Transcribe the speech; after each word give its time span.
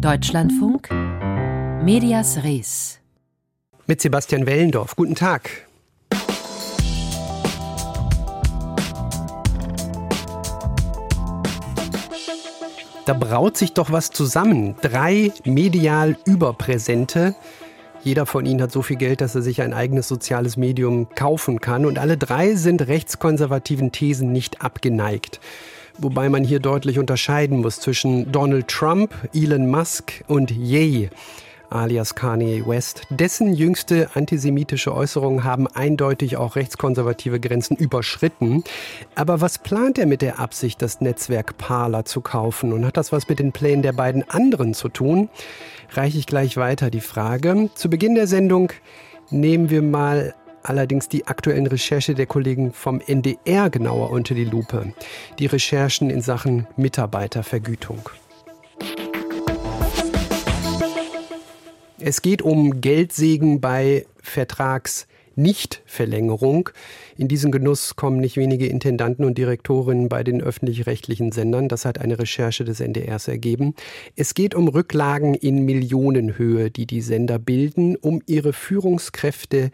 Deutschlandfunk 0.00 0.90
Medias 1.82 2.44
Res 2.44 3.00
mit 3.86 4.02
Sebastian 4.02 4.44
Wellendorf. 4.44 4.94
Guten 4.94 5.14
Tag. 5.14 5.66
Da 13.06 13.14
braut 13.14 13.56
sich 13.56 13.72
doch 13.72 13.90
was 13.90 14.10
zusammen. 14.10 14.76
Drei 14.82 15.32
medial 15.44 16.18
Überpräsente. 16.26 17.34
Jeder 18.02 18.26
von 18.26 18.44
ihnen 18.44 18.60
hat 18.60 18.72
so 18.72 18.82
viel 18.82 18.96
Geld, 18.96 19.22
dass 19.22 19.34
er 19.34 19.42
sich 19.42 19.62
ein 19.62 19.72
eigenes 19.72 20.08
soziales 20.08 20.58
Medium 20.58 21.08
kaufen 21.14 21.60
kann. 21.60 21.86
Und 21.86 21.98
alle 21.98 22.18
drei 22.18 22.54
sind 22.54 22.86
rechtskonservativen 22.86 23.92
Thesen 23.92 24.30
nicht 24.30 24.60
abgeneigt. 24.60 25.40
Wobei 25.98 26.28
man 26.28 26.44
hier 26.44 26.60
deutlich 26.60 26.98
unterscheiden 26.98 27.60
muss 27.60 27.80
zwischen 27.80 28.30
Donald 28.30 28.68
Trump, 28.68 29.14
Elon 29.34 29.70
Musk 29.70 30.24
und 30.28 30.50
Ye 30.50 31.08
alias 31.70 32.14
Kanye 32.14 32.64
West. 32.66 33.02
Dessen 33.10 33.54
jüngste 33.54 34.10
antisemitische 34.14 34.94
Äußerungen 34.94 35.44
haben 35.44 35.66
eindeutig 35.66 36.36
auch 36.36 36.56
rechtskonservative 36.56 37.40
Grenzen 37.40 37.76
überschritten. 37.76 38.64
Aber 39.14 39.40
was 39.40 39.58
plant 39.58 39.98
er 39.98 40.06
mit 40.06 40.22
der 40.22 40.38
Absicht, 40.38 40.80
das 40.82 41.00
Netzwerk 41.00 41.58
Parler 41.58 42.04
zu 42.04 42.20
kaufen? 42.20 42.72
Und 42.72 42.84
hat 42.84 42.96
das 42.96 43.12
was 43.12 43.28
mit 43.28 43.38
den 43.38 43.52
Plänen 43.52 43.82
der 43.82 43.92
beiden 43.92 44.28
anderen 44.28 44.74
zu 44.74 44.88
tun? 44.88 45.28
Reiche 45.92 46.18
ich 46.18 46.26
gleich 46.26 46.56
weiter 46.56 46.90
die 46.90 47.00
Frage. 47.00 47.70
Zu 47.74 47.90
Beginn 47.90 48.14
der 48.14 48.26
Sendung 48.26 48.72
nehmen 49.30 49.70
wir 49.70 49.82
mal 49.82 50.34
allerdings 50.68 51.08
die 51.08 51.26
aktuellen 51.26 51.66
Recherche 51.66 52.14
der 52.14 52.26
Kollegen 52.26 52.72
vom 52.72 53.00
NDR 53.00 53.70
genauer 53.70 54.10
unter 54.10 54.34
die 54.34 54.44
Lupe. 54.44 54.92
Die 55.38 55.46
Recherchen 55.46 56.10
in 56.10 56.20
Sachen 56.20 56.66
Mitarbeitervergütung. 56.76 58.10
Es 61.98 62.22
geht 62.22 62.42
um 62.42 62.80
Geldsegen 62.80 63.60
bei 63.60 64.06
Vertragsnichtverlängerung. 64.22 66.70
In 67.16 67.26
diesen 67.26 67.50
Genuss 67.50 67.96
kommen 67.96 68.20
nicht 68.20 68.36
wenige 68.36 68.66
Intendanten 68.66 69.24
und 69.24 69.38
Direktorinnen 69.38 70.08
bei 70.08 70.22
den 70.22 70.42
öffentlich-rechtlichen 70.42 71.32
Sendern. 71.32 71.68
Das 71.68 71.84
hat 71.84 71.98
eine 71.98 72.18
Recherche 72.18 72.64
des 72.64 72.80
NDRs 72.80 73.28
ergeben. 73.28 73.74
Es 74.14 74.34
geht 74.34 74.54
um 74.54 74.68
Rücklagen 74.68 75.34
in 75.34 75.64
Millionenhöhe, 75.64 76.70
die 76.70 76.86
die 76.86 77.00
Sender 77.00 77.38
bilden, 77.38 77.96
um 77.96 78.22
ihre 78.26 78.52
Führungskräfte 78.52 79.70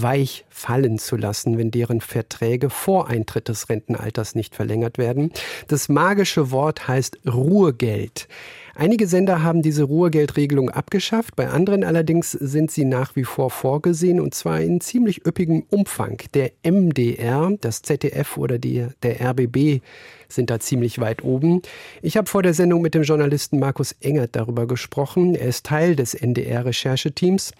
weich 0.00 0.44
fallen 0.48 0.98
zu 0.98 1.16
lassen, 1.16 1.58
wenn 1.58 1.70
deren 1.70 2.00
Verträge 2.00 2.70
vor 2.70 3.08
Eintritt 3.08 3.48
des 3.48 3.68
Rentenalters 3.68 4.34
nicht 4.34 4.54
verlängert 4.54 4.98
werden. 4.98 5.32
Das 5.68 5.88
magische 5.88 6.50
Wort 6.50 6.88
heißt 6.88 7.18
Ruhegeld. 7.26 8.28
Einige 8.74 9.06
Sender 9.06 9.42
haben 9.42 9.60
diese 9.60 9.82
Ruhegeldregelung 9.82 10.70
abgeschafft, 10.70 11.36
bei 11.36 11.48
anderen 11.48 11.84
allerdings 11.84 12.32
sind 12.32 12.70
sie 12.70 12.86
nach 12.86 13.14
wie 13.16 13.24
vor 13.24 13.50
vorgesehen 13.50 14.18
und 14.18 14.34
zwar 14.34 14.62
in 14.62 14.80
ziemlich 14.80 15.26
üppigem 15.26 15.64
Umfang. 15.68 16.22
Der 16.32 16.52
MDR, 16.62 17.52
das 17.60 17.82
ZDF 17.82 18.38
oder 18.38 18.58
die, 18.58 18.86
der 19.02 19.20
RBB 19.20 19.82
sind 20.28 20.48
da 20.48 20.58
ziemlich 20.58 20.98
weit 21.00 21.22
oben. 21.22 21.60
Ich 22.00 22.16
habe 22.16 22.28
vor 22.28 22.42
der 22.42 22.54
Sendung 22.54 22.80
mit 22.80 22.94
dem 22.94 23.02
Journalisten 23.02 23.58
Markus 23.58 23.94
Engert 24.00 24.34
darüber 24.36 24.66
gesprochen. 24.66 25.34
Er 25.34 25.48
ist 25.48 25.66
Teil 25.66 25.94
des 25.94 26.14
NDR-Rechercheteams 26.14 27.52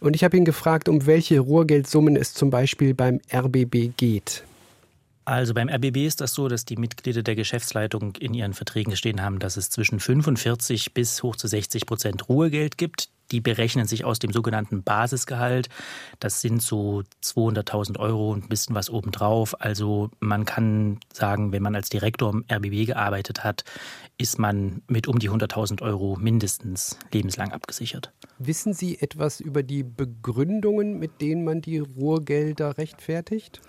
und 0.00 0.14
ich 0.14 0.22
habe 0.22 0.36
ihn 0.36 0.44
gefragt, 0.44 0.90
um 0.90 1.06
welche 1.06 1.40
Ruhegeldsummen 1.40 2.14
es 2.14 2.34
zum 2.34 2.50
Beispiel 2.50 2.92
beim 2.92 3.20
RBB 3.32 3.96
geht. 3.96 4.44
Also 5.28 5.52
beim 5.52 5.68
RBB 5.68 6.06
ist 6.06 6.22
das 6.22 6.32
so, 6.32 6.48
dass 6.48 6.64
die 6.64 6.76
Mitglieder 6.76 7.22
der 7.22 7.34
Geschäftsleitung 7.34 8.16
in 8.16 8.32
ihren 8.32 8.54
Verträgen 8.54 8.96
stehen 8.96 9.20
haben, 9.20 9.40
dass 9.40 9.58
es 9.58 9.68
zwischen 9.68 10.00
45 10.00 10.94
bis 10.94 11.22
hoch 11.22 11.36
zu 11.36 11.46
60 11.46 11.84
Prozent 11.84 12.30
Ruhegeld 12.30 12.78
gibt. 12.78 13.10
Die 13.30 13.40
berechnen 13.40 13.86
sich 13.86 14.04
aus 14.04 14.18
dem 14.18 14.32
sogenannten 14.32 14.82
Basisgehalt. 14.82 15.68
Das 16.20 16.40
sind 16.40 16.62
so 16.62 17.02
200.000 17.22 17.98
Euro 17.98 18.32
und 18.32 18.44
ein 18.44 18.48
bisschen 18.48 18.74
was 18.74 18.90
obendrauf. 18.90 19.60
Also 19.60 20.10
man 20.20 20.44
kann 20.44 20.98
sagen, 21.12 21.52
wenn 21.52 21.62
man 21.62 21.74
als 21.74 21.88
Direktor 21.88 22.32
im 22.32 22.44
RBB 22.50 22.86
gearbeitet 22.86 23.44
hat, 23.44 23.64
ist 24.16 24.38
man 24.38 24.82
mit 24.88 25.06
um 25.06 25.18
die 25.18 25.30
100.000 25.30 25.82
Euro 25.82 26.16
mindestens 26.18 26.98
lebenslang 27.12 27.52
abgesichert. 27.52 28.12
Wissen 28.38 28.72
Sie 28.72 28.98
etwas 29.00 29.40
über 29.40 29.62
die 29.62 29.82
Begründungen, 29.82 30.98
mit 30.98 31.20
denen 31.20 31.44
man 31.44 31.60
die 31.60 31.78
Ruhrgelder 31.78 32.78
rechtfertigt? 32.78 33.60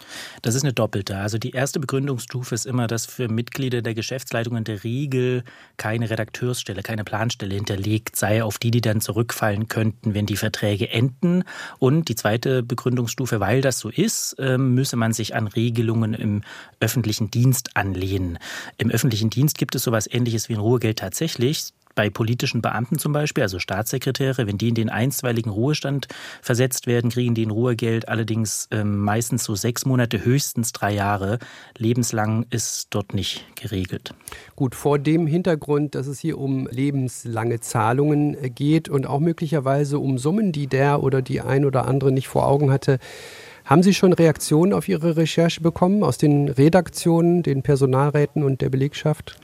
Das 0.41 0.55
ist 0.55 0.63
eine 0.63 0.73
doppelte. 0.73 1.17
Also 1.17 1.37
die 1.37 1.51
erste 1.51 1.79
Begründungsstufe 1.79 2.55
ist 2.55 2.65
immer, 2.65 2.87
dass 2.87 3.05
für 3.05 3.27
Mitglieder 3.27 3.81
der 3.81 3.93
Geschäftsleitung 3.93 4.57
in 4.57 4.63
der 4.63 4.83
Regel 4.83 5.43
keine 5.77 6.09
Redakteursstelle, 6.09 6.81
keine 6.83 7.03
Planstelle 7.03 7.55
hinterlegt 7.55 8.15
sei, 8.15 8.43
auf 8.43 8.57
die 8.57 8.71
die 8.71 8.81
dann 8.81 9.01
zurückfallen 9.01 9.48
könnten, 9.67 10.13
wenn 10.13 10.25
die 10.25 10.37
Verträge 10.37 10.89
enden. 10.89 11.43
Und 11.79 12.09
die 12.09 12.15
zweite 12.15 12.63
Begründungsstufe, 12.63 13.39
weil 13.39 13.61
das 13.61 13.79
so 13.79 13.89
ist, 13.89 14.35
ähm, 14.39 14.73
müsse 14.73 14.95
man 14.95 15.13
sich 15.13 15.35
an 15.35 15.47
Regelungen 15.47 16.13
im 16.13 16.41
öffentlichen 16.79 17.31
Dienst 17.31 17.75
anlehnen. 17.75 18.37
Im 18.77 18.91
öffentlichen 18.91 19.29
Dienst 19.29 19.57
gibt 19.57 19.75
es 19.75 19.83
sowas 19.83 20.07
ähnliches 20.11 20.49
wie 20.49 20.53
ein 20.53 20.59
Ruhegeld 20.59 20.99
tatsächlich 20.99 21.73
bei 21.95 22.09
politischen 22.09 22.61
Beamten 22.61 22.97
zum 22.97 23.13
Beispiel, 23.13 23.43
also 23.43 23.59
Staatssekretäre, 23.59 24.47
wenn 24.47 24.57
die 24.57 24.69
in 24.69 24.75
den 24.75 24.89
einstweiligen 24.89 25.51
Ruhestand 25.51 26.07
versetzt 26.41 26.87
werden, 26.87 27.09
kriegen 27.09 27.35
die 27.35 27.45
ein 27.45 27.51
Ruhegeld 27.51 28.07
allerdings 28.07 28.67
ähm, 28.71 28.99
meistens 28.99 29.43
so 29.43 29.55
sechs 29.55 29.85
Monate, 29.85 30.23
höchstens 30.23 30.71
drei 30.71 30.93
Jahre. 30.93 31.39
Lebenslang 31.77 32.45
ist 32.49 32.87
dort 32.91 33.13
nicht 33.13 33.45
geregelt. 33.55 34.13
Gut, 34.55 34.75
vor 34.75 34.99
dem 34.99 35.27
Hintergrund, 35.27 35.95
dass 35.95 36.07
es 36.07 36.19
hier 36.19 36.37
um 36.37 36.67
lebenslange 36.67 37.59
Zahlungen 37.59 38.41
äh, 38.41 38.49
geht 38.49 38.89
und 38.89 39.07
auch 39.07 39.19
möglicherweise 39.19 39.99
um 39.99 40.17
Summen, 40.17 40.51
die 40.51 40.67
der 40.67 41.03
oder 41.03 41.21
die 41.21 41.41
ein 41.41 41.65
oder 41.65 41.87
andere 41.87 42.11
nicht 42.11 42.27
vor 42.27 42.47
Augen 42.47 42.71
hatte, 42.71 42.99
haben 43.65 43.83
Sie 43.83 43.93
schon 43.93 44.13
Reaktionen 44.13 44.73
auf 44.73 44.87
Ihre 44.89 45.15
Recherche 45.15 45.61
bekommen 45.61 46.03
aus 46.03 46.17
den 46.17 46.49
Redaktionen, 46.49 47.43
den 47.43 47.61
Personalräten 47.61 48.41
und 48.41 48.61
der 48.61 48.69
Belegschaft? 48.69 49.37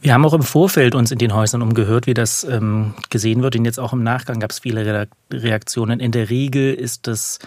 Wir 0.00 0.14
haben 0.14 0.24
auch 0.24 0.32
im 0.32 0.42
Vorfeld 0.42 0.94
uns 0.94 1.10
in 1.10 1.18
den 1.18 1.34
Häusern 1.34 1.60
umgehört, 1.60 2.06
wie 2.06 2.14
das 2.14 2.44
ähm, 2.44 2.94
gesehen 3.10 3.42
wird. 3.42 3.56
Und 3.56 3.64
jetzt 3.64 3.80
auch 3.80 3.92
im 3.92 4.04
Nachgang 4.04 4.38
gab 4.38 4.52
es 4.52 4.60
viele 4.60 5.08
Reaktionen. 5.32 5.98
In 5.98 6.12
der 6.12 6.30
Regel 6.30 6.72
ist 6.72 7.08
das 7.08 7.40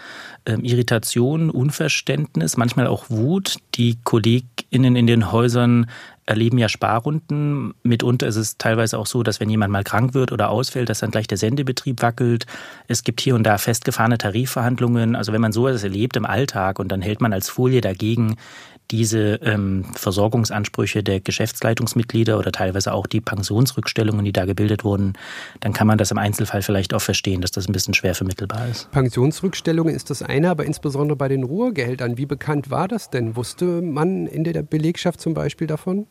ähm, 0.45 0.61
Irritation, 0.65 1.49
Unverständnis, 1.49 2.57
manchmal 2.57 2.87
auch 2.87 3.09
Wut. 3.09 3.55
Die 3.75 3.99
KollegInnen 4.03 4.97
in 4.97 5.07
den 5.07 5.31
Häusern 5.31 5.89
erleben 6.31 6.57
ja 6.57 6.69
Sparrunden. 6.69 7.73
Mitunter 7.83 8.27
ist 8.27 8.37
es 8.37 8.57
teilweise 8.57 8.97
auch 8.97 9.05
so, 9.05 9.21
dass 9.21 9.39
wenn 9.39 9.49
jemand 9.49 9.71
mal 9.71 9.83
krank 9.83 10.13
wird 10.13 10.31
oder 10.31 10.49
ausfällt, 10.49 10.89
dass 10.89 10.99
dann 10.99 11.11
gleich 11.11 11.27
der 11.27 11.37
Sendebetrieb 11.37 12.01
wackelt. 12.01 12.45
Es 12.87 13.03
gibt 13.03 13.21
hier 13.21 13.35
und 13.35 13.43
da 13.43 13.57
festgefahrene 13.57 14.17
Tarifverhandlungen. 14.17 15.15
Also 15.15 15.33
wenn 15.33 15.41
man 15.41 15.51
so 15.51 15.67
etwas 15.67 15.83
erlebt 15.83 16.15
im 16.15 16.25
Alltag 16.25 16.79
und 16.79 16.91
dann 16.91 17.01
hält 17.01 17.21
man 17.21 17.33
als 17.33 17.49
Folie 17.49 17.81
dagegen, 17.81 18.37
diese 18.91 19.35
ähm, 19.41 19.85
Versorgungsansprüche 19.93 21.01
der 21.01 21.21
Geschäftsleitungsmitglieder 21.21 22.37
oder 22.37 22.51
teilweise 22.51 22.93
auch 22.93 23.07
die 23.07 23.21
Pensionsrückstellungen, 23.21 24.25
die 24.25 24.33
da 24.33 24.45
gebildet 24.45 24.83
wurden, 24.83 25.13
dann 25.61 25.73
kann 25.73 25.87
man 25.87 25.97
das 25.97 26.11
im 26.11 26.17
Einzelfall 26.17 26.61
vielleicht 26.61 26.93
auch 26.93 27.01
verstehen, 27.01 27.41
dass 27.41 27.51
das 27.51 27.67
ein 27.67 27.71
bisschen 27.71 27.93
schwer 27.93 28.15
vermittelbar 28.15 28.67
ist. 28.67 28.91
Pensionsrückstellungen 28.91 29.95
ist 29.95 30.09
das 30.09 30.21
eine, 30.21 30.49
aber 30.49 30.65
insbesondere 30.65 31.15
bei 31.15 31.29
den 31.29 31.43
Ruhegeldern. 31.43 32.17
Wie 32.17 32.25
bekannt 32.25 32.69
war 32.69 32.87
das 32.87 33.09
denn? 33.09 33.35
Wusste 33.35 33.81
man 33.81 34.27
in 34.27 34.43
der 34.43 34.61
Belegschaft 34.61 35.21
zum 35.21 35.33
Beispiel 35.33 35.67
davon? 35.67 36.05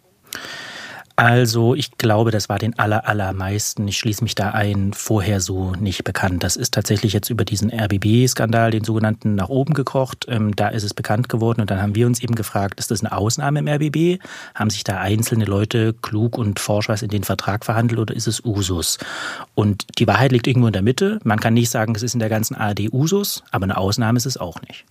Also 1.20 1.74
ich 1.74 1.98
glaube, 1.98 2.30
das 2.30 2.48
war 2.48 2.58
den 2.58 2.78
aller, 2.78 3.06
allermeisten, 3.06 3.86
ich 3.86 3.98
schließe 3.98 4.24
mich 4.24 4.34
da 4.34 4.52
ein, 4.52 4.94
vorher 4.94 5.42
so 5.42 5.72
nicht 5.72 6.02
bekannt. 6.02 6.42
Das 6.42 6.56
ist 6.56 6.72
tatsächlich 6.72 7.12
jetzt 7.12 7.28
über 7.28 7.44
diesen 7.44 7.70
RBB-Skandal, 7.70 8.70
den 8.70 8.84
sogenannten, 8.84 9.34
nach 9.34 9.50
oben 9.50 9.74
gekocht. 9.74 10.24
Ähm, 10.28 10.56
da 10.56 10.68
ist 10.68 10.82
es 10.82 10.94
bekannt 10.94 11.28
geworden 11.28 11.60
und 11.60 11.70
dann 11.70 11.82
haben 11.82 11.94
wir 11.94 12.06
uns 12.06 12.22
eben 12.22 12.34
gefragt, 12.36 12.80
ist 12.80 12.90
das 12.90 13.04
eine 13.04 13.12
Ausnahme 13.14 13.58
im 13.58 13.68
RBB? 13.68 14.18
Haben 14.54 14.70
sich 14.70 14.82
da 14.82 14.98
einzelne 14.98 15.44
Leute 15.44 15.92
klug 15.92 16.38
und 16.38 16.58
forsch 16.58 16.88
was 16.88 17.02
in 17.02 17.10
den 17.10 17.24
Vertrag 17.24 17.66
verhandelt 17.66 18.00
oder 18.00 18.16
ist 18.16 18.26
es 18.26 18.42
Usus? 18.42 18.96
Und 19.54 19.98
die 19.98 20.06
Wahrheit 20.06 20.32
liegt 20.32 20.46
irgendwo 20.46 20.68
in 20.68 20.72
der 20.72 20.80
Mitte. 20.80 21.18
Man 21.22 21.38
kann 21.38 21.52
nicht 21.52 21.68
sagen, 21.68 21.94
es 21.94 22.02
ist 22.02 22.14
in 22.14 22.20
der 22.20 22.30
ganzen 22.30 22.54
ARD 22.54 22.94
Usus, 22.94 23.44
aber 23.50 23.64
eine 23.64 23.76
Ausnahme 23.76 24.16
ist 24.16 24.24
es 24.24 24.38
auch 24.38 24.62
nicht. 24.62 24.86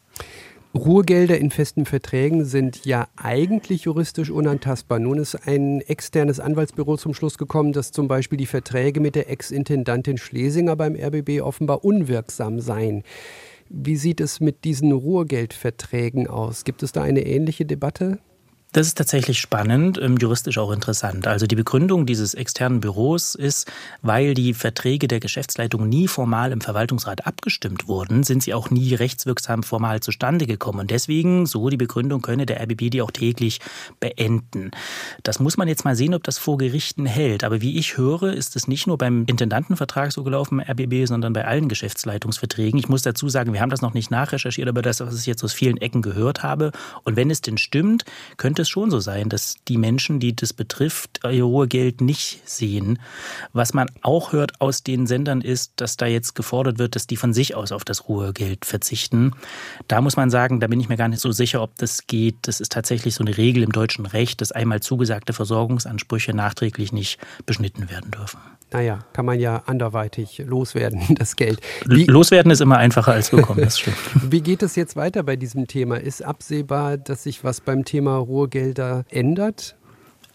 Ruhegelder 0.76 1.40
in 1.40 1.50
festen 1.50 1.86
Verträgen 1.86 2.46
sind 2.46 2.86
ja 2.86 3.08
eigentlich 3.18 3.86
juristisch 3.86 4.30
unantastbar. 4.30 5.00
Nun 5.00 5.18
ist 5.18 5.48
ein 5.48 5.82
externes 5.82 6.40
Anwaltsbüro 6.40 6.96
zum 6.96 7.16
Schluss 7.16 7.40
gekommen, 7.40 7.74
dass 7.74 7.92
zum 7.92 8.08
Beispiel 8.08 8.38
die 8.38 8.46
Verträge 8.46 9.00
mit 9.00 9.16
der 9.16 9.32
Ex-Intendantin 9.32 10.20
Schlesinger 10.20 10.76
beim 10.76 10.96
RBB 10.96 11.42
offenbar 11.42 11.84
unwirksam 11.84 12.60
seien. 12.60 13.02
Wie 13.68 13.96
sieht 13.96 14.22
es 14.22 14.42
mit 14.42 14.64
diesen 14.64 14.92
Ruhegeldverträgen 14.92 16.28
aus? 16.28 16.64
Gibt 16.66 16.84
es 16.84 16.92
da 16.92 17.02
eine 17.02 17.26
ähnliche 17.26 17.66
Debatte? 17.66 18.20
Das 18.72 18.86
ist 18.86 19.00
tatsächlich 19.00 19.40
spannend, 19.40 20.00
ähm, 20.00 20.18
juristisch 20.18 20.60
auch 20.60 20.72
interessant. 20.72 21.26
Also 21.26 21.48
die 21.48 21.56
Begründung 21.56 22.06
dieses 22.06 22.36
externen 22.36 22.82
Büros 22.82 23.34
ist, 23.34 23.68
weil 24.04 24.36
die 24.36 24.54
Verträge 24.54 25.08
der 25.08 25.20
Geschäftsleitung 25.20 25.90
nie 25.90 26.08
formal 26.08 26.52
im 26.52 26.62
Verwaltungsrat 26.62 27.26
abgestimmt 27.26 27.88
wurden, 27.88 28.22
sind 28.22 28.44
sie 28.44 28.54
auch 28.54 28.70
nie 28.70 28.94
rechtswirksam 28.94 29.64
formal 29.64 30.02
zustande 30.02 30.46
gekommen. 30.46 30.82
Und 30.82 30.92
deswegen, 30.92 31.48
so 31.48 31.70
die 31.70 31.78
Begründung, 31.78 32.22
könne 32.22 32.46
der 32.46 32.62
RBB 32.62 32.92
die 32.92 33.02
auch 33.02 33.10
täglich 33.10 33.60
beenden. 34.00 34.70
Das 35.24 35.40
muss 35.40 35.58
man 35.58 35.68
jetzt 35.68 35.84
mal 35.84 35.96
sehen, 35.96 36.14
ob 36.14 36.24
das 36.24 36.38
vor 36.38 36.60
Gerichten 36.60 37.08
hält. 37.08 37.44
Aber 37.44 37.62
wie 37.62 37.76
ich 37.80 37.98
höre, 37.98 38.34
ist 38.34 38.56
es 38.56 38.68
nicht 38.68 38.86
nur 38.86 39.00
beim 39.00 39.24
Intendantenvertrag 39.26 40.12
so 40.12 40.24
gelaufen 40.24 40.62
RBB, 40.62 41.08
sondern 41.08 41.34
bei 41.34 41.44
allen 41.46 41.70
Geschäftsleitungsverträgen. 41.70 42.80
Ich 42.80 42.88
muss 42.88 43.02
dazu 43.02 43.30
sagen, 43.30 43.52
wir 43.52 43.62
haben 43.62 43.72
das 43.72 43.82
noch 43.82 43.96
nicht 43.96 44.12
nachrecherchiert, 44.12 44.70
aber 44.70 44.84
das, 44.84 45.00
was 45.00 45.20
ich 45.20 45.26
jetzt 45.26 45.44
aus 45.44 45.54
vielen 45.54 45.78
Ecken 45.78 46.04
gehört 46.04 46.44
habe. 46.44 46.72
Und 47.04 47.16
wenn 47.16 47.32
es 47.32 47.42
denn 47.42 47.58
stimmt, 47.58 48.06
könnte 48.38 48.59
könnte 48.60 48.64
es 48.64 48.70
schon 48.70 48.92
so 48.92 49.00
sein, 49.00 49.30
dass 49.30 49.56
die 49.70 49.78
Menschen, 49.78 50.20
die 50.20 50.36
das 50.36 50.52
betrifft, 50.52 51.22
ihr 51.24 51.46
Ruhegeld 51.46 52.02
nicht 52.02 52.42
sehen. 52.44 53.00
Was 53.54 53.74
man 53.74 53.90
auch 54.02 54.34
hört 54.34 54.60
aus 54.60 54.84
den 54.84 55.08
Sendern 55.08 55.40
ist, 55.40 55.72
dass 55.78 55.96
da 55.96 56.08
jetzt 56.08 56.36
gefordert 56.36 56.78
wird, 56.78 56.96
dass 56.96 57.08
die 57.08 57.16
von 57.16 57.34
sich 57.34 57.56
aus 57.56 57.72
auf 57.72 57.86
das 57.86 58.10
Ruhegeld 58.10 58.66
verzichten. 58.66 59.32
Da 59.88 60.02
muss 60.02 60.18
man 60.18 60.30
sagen, 60.30 60.60
da 60.60 60.68
bin 60.68 60.82
ich 60.82 60.90
mir 60.90 60.98
gar 60.98 61.08
nicht 61.08 61.22
so 61.22 61.32
sicher, 61.32 61.62
ob 61.62 61.74
das 61.78 62.06
geht. 62.06 62.36
Das 62.42 62.60
ist 62.60 62.74
tatsächlich 62.74 63.16
so 63.16 63.24
eine 63.24 63.38
Regel 63.38 63.64
im 63.64 63.72
deutschen 63.72 64.06
Recht, 64.06 64.42
dass 64.42 64.52
einmal 64.52 64.82
zugesagte 64.82 65.32
Versorgungsansprüche 65.32 66.34
nachträglich 66.34 66.92
nicht 66.92 67.18
beschnitten 67.46 67.90
werden 67.90 68.12
dürfen. 68.12 68.40
Naja, 68.72 69.00
kann 69.14 69.26
man 69.26 69.40
ja 69.40 69.64
anderweitig 69.66 70.44
loswerden, 70.46 71.02
das 71.16 71.36
Geld. 71.36 71.60
Wie, 71.86 72.06
loswerden 72.06 72.52
ist 72.52 72.62
immer 72.62 72.78
einfacher 72.78 73.14
als 73.14 73.32
bekommen, 73.32 73.62
das 73.62 73.80
stimmt. 73.80 73.98
Wie 74.30 74.42
geht 74.42 74.62
es 74.62 74.76
jetzt 74.76 74.96
weiter 74.96 75.24
bei 75.24 75.36
diesem 75.36 75.66
Thema? 75.66 76.00
Ist 76.00 76.24
absehbar, 76.24 76.98
dass 76.98 77.24
sich 77.24 77.44
was 77.44 77.62
beim 77.62 77.84
Thema 77.84 78.28
Ruhegelder 78.50 79.06
ändert? 79.10 79.76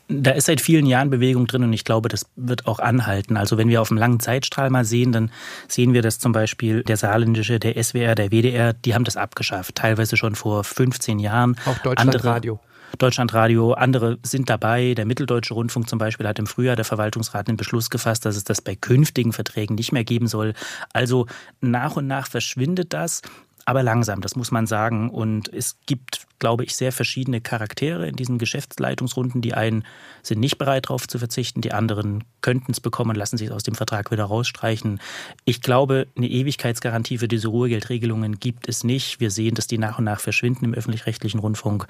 Da 0.08 0.32
ist 0.32 0.46
seit 0.46 0.60
vielen 0.60 0.84
Jahren 0.84 1.08
Bewegung 1.08 1.46
drin 1.46 1.62
und 1.62 1.72
ich 1.72 1.84
glaube, 1.84 2.10
das 2.10 2.26
wird 2.36 2.66
auch 2.66 2.78
anhalten. 2.78 3.38
Also 3.38 3.56
wenn 3.56 3.70
wir 3.70 3.80
auf 3.80 3.90
einem 3.90 3.98
langen 3.98 4.20
Zeitstrahl 4.20 4.68
mal 4.68 4.84
sehen, 4.84 5.12
dann 5.12 5.30
sehen 5.66 5.94
wir, 5.94 6.02
dass 6.02 6.18
zum 6.18 6.32
Beispiel 6.32 6.82
der 6.82 6.98
saarländische, 6.98 7.58
der 7.58 7.82
SWR, 7.82 8.14
der 8.14 8.30
WDR, 8.30 8.74
die 8.74 8.94
haben 8.94 9.04
das 9.04 9.16
abgeschafft, 9.16 9.76
teilweise 9.76 10.18
schon 10.18 10.34
vor 10.34 10.62
15 10.62 11.18
Jahren. 11.18 11.56
Auch 11.64 11.78
Deutschlandradio. 11.78 12.60
Deutschlandradio, 12.98 13.72
andere 13.72 14.18
sind 14.22 14.50
dabei. 14.50 14.94
Der 14.94 15.06
Mitteldeutsche 15.06 15.54
Rundfunk 15.54 15.88
zum 15.88 15.98
Beispiel 15.98 16.28
hat 16.28 16.38
im 16.38 16.46
Frühjahr 16.46 16.76
der 16.76 16.84
Verwaltungsrat 16.84 17.48
einen 17.48 17.56
Beschluss 17.56 17.90
gefasst, 17.90 18.24
dass 18.24 18.36
es 18.36 18.44
das 18.44 18.60
bei 18.60 18.76
künftigen 18.76 19.32
Verträgen 19.32 19.74
nicht 19.74 19.90
mehr 19.90 20.04
geben 20.04 20.26
soll. 20.26 20.52
Also 20.92 21.26
nach 21.60 21.96
und 21.96 22.06
nach 22.06 22.28
verschwindet 22.28 22.92
das 22.92 23.22
aber 23.66 23.82
langsam, 23.82 24.20
das 24.20 24.36
muss 24.36 24.50
man 24.50 24.66
sagen. 24.66 25.10
Und 25.10 25.52
es 25.52 25.78
gibt, 25.86 26.26
glaube 26.38 26.64
ich, 26.64 26.76
sehr 26.76 26.92
verschiedene 26.92 27.40
Charaktere 27.40 28.06
in 28.06 28.16
diesen 28.16 28.38
Geschäftsleitungsrunden. 28.38 29.40
Die 29.40 29.54
einen 29.54 29.84
sind 30.22 30.40
nicht 30.40 30.58
bereit, 30.58 30.86
darauf 30.86 31.08
zu 31.08 31.18
verzichten, 31.18 31.60
die 31.60 31.72
anderen 31.72 32.24
könnten 32.42 32.72
es 32.72 32.80
bekommen, 32.80 33.16
lassen 33.16 33.38
sich 33.38 33.50
aus 33.50 33.62
dem 33.62 33.74
Vertrag 33.74 34.10
wieder 34.10 34.24
rausstreichen. 34.24 35.00
Ich 35.44 35.62
glaube, 35.62 36.06
eine 36.16 36.28
Ewigkeitsgarantie 36.28 37.18
für 37.18 37.28
diese 37.28 37.48
Ruhegeldregelungen 37.48 38.38
gibt 38.38 38.68
es 38.68 38.84
nicht. 38.84 39.20
Wir 39.20 39.30
sehen, 39.30 39.54
dass 39.54 39.66
die 39.66 39.78
nach 39.78 39.98
und 39.98 40.04
nach 40.04 40.20
verschwinden 40.20 40.66
im 40.66 40.74
öffentlich-rechtlichen 40.74 41.40
Rundfunk. 41.40 41.86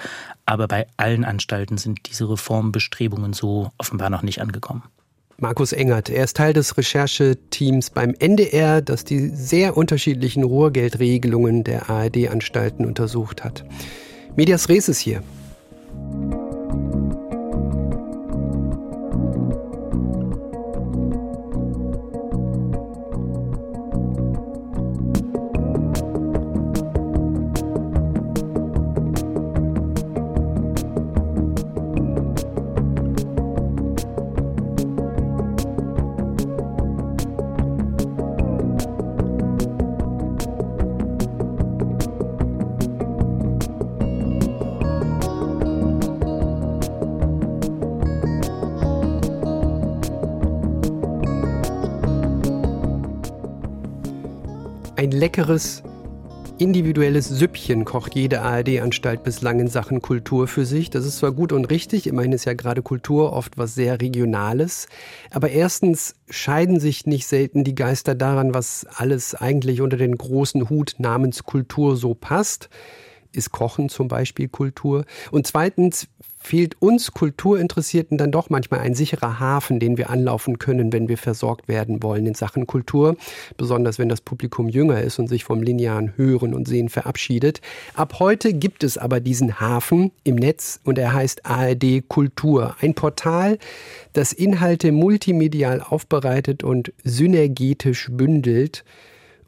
Aber 0.46 0.68
bei 0.68 0.86
allen 0.96 1.24
Anstalten 1.24 1.76
sind 1.76 2.08
diese 2.08 2.28
Reformbestrebungen 2.28 3.32
so 3.32 3.72
offenbar 3.78 4.10
noch 4.10 4.22
nicht 4.22 4.40
angekommen. 4.40 4.84
Markus 5.38 5.72
Engert. 5.72 6.10
Er 6.10 6.24
ist 6.24 6.36
Teil 6.36 6.52
des 6.52 6.76
Rechercheteams 6.76 7.90
beim 7.90 8.14
NDR, 8.18 8.82
das 8.82 9.04
die 9.04 9.28
sehr 9.28 9.76
unterschiedlichen 9.76 10.44
Ruhrgeldregelungen 10.44 11.64
der 11.64 11.90
ARD-Anstalten 11.90 12.84
untersucht 12.84 13.44
hat. 13.44 13.64
Medias 14.36 14.68
Res 14.68 14.88
ist 14.88 15.00
hier. 15.00 15.22
Leckeres, 55.24 55.82
individuelles 56.58 57.30
Süppchen 57.30 57.86
kocht 57.86 58.14
jede 58.14 58.42
ARD-Anstalt 58.42 59.22
bislang 59.22 59.58
in 59.58 59.68
Sachen 59.68 60.02
Kultur 60.02 60.46
für 60.46 60.66
sich. 60.66 60.90
Das 60.90 61.06
ist 61.06 61.16
zwar 61.16 61.32
gut 61.32 61.50
und 61.50 61.64
richtig, 61.70 62.06
immerhin 62.06 62.32
ist 62.32 62.44
ja 62.44 62.52
gerade 62.52 62.82
Kultur 62.82 63.32
oft 63.32 63.56
was 63.56 63.74
sehr 63.74 64.02
Regionales, 64.02 64.86
aber 65.30 65.48
erstens 65.48 66.14
scheiden 66.28 66.78
sich 66.78 67.06
nicht 67.06 67.26
selten 67.26 67.64
die 67.64 67.74
Geister 67.74 68.14
daran, 68.14 68.52
was 68.52 68.86
alles 68.96 69.34
eigentlich 69.34 69.80
unter 69.80 69.96
den 69.96 70.14
großen 70.14 70.68
Hut 70.68 70.96
namens 70.98 71.44
Kultur 71.44 71.96
so 71.96 72.12
passt. 72.12 72.68
Ist 73.34 73.52
Kochen 73.52 73.88
zum 73.88 74.08
Beispiel 74.08 74.48
Kultur? 74.48 75.04
Und 75.30 75.46
zweitens, 75.46 76.08
fehlt 76.44 76.80
uns 76.80 77.12
Kulturinteressierten 77.12 78.18
dann 78.18 78.30
doch 78.30 78.50
manchmal 78.50 78.80
ein 78.80 78.94
sicherer 78.94 79.40
Hafen, 79.40 79.80
den 79.80 79.96
wir 79.96 80.10
anlaufen 80.10 80.58
können, 80.58 80.92
wenn 80.92 81.08
wir 81.08 81.16
versorgt 81.16 81.68
werden 81.68 82.02
wollen 82.02 82.26
in 82.26 82.34
Sachen 82.34 82.66
Kultur, 82.66 83.16
besonders 83.56 83.98
wenn 83.98 84.10
das 84.10 84.20
Publikum 84.20 84.68
jünger 84.68 85.00
ist 85.00 85.18
und 85.18 85.28
sich 85.28 85.42
vom 85.42 85.62
linearen 85.62 86.12
Hören 86.16 86.52
und 86.52 86.68
Sehen 86.68 86.90
verabschiedet. 86.90 87.62
Ab 87.94 88.16
heute 88.18 88.52
gibt 88.52 88.84
es 88.84 88.98
aber 88.98 89.20
diesen 89.20 89.58
Hafen 89.58 90.12
im 90.22 90.36
Netz 90.36 90.80
und 90.84 90.98
er 90.98 91.14
heißt 91.14 91.46
ARD 91.46 92.06
Kultur, 92.08 92.76
ein 92.80 92.94
Portal, 92.94 93.58
das 94.12 94.34
Inhalte 94.34 94.92
multimedial 94.92 95.80
aufbereitet 95.80 96.62
und 96.62 96.92
synergetisch 97.04 98.10
bündelt 98.12 98.84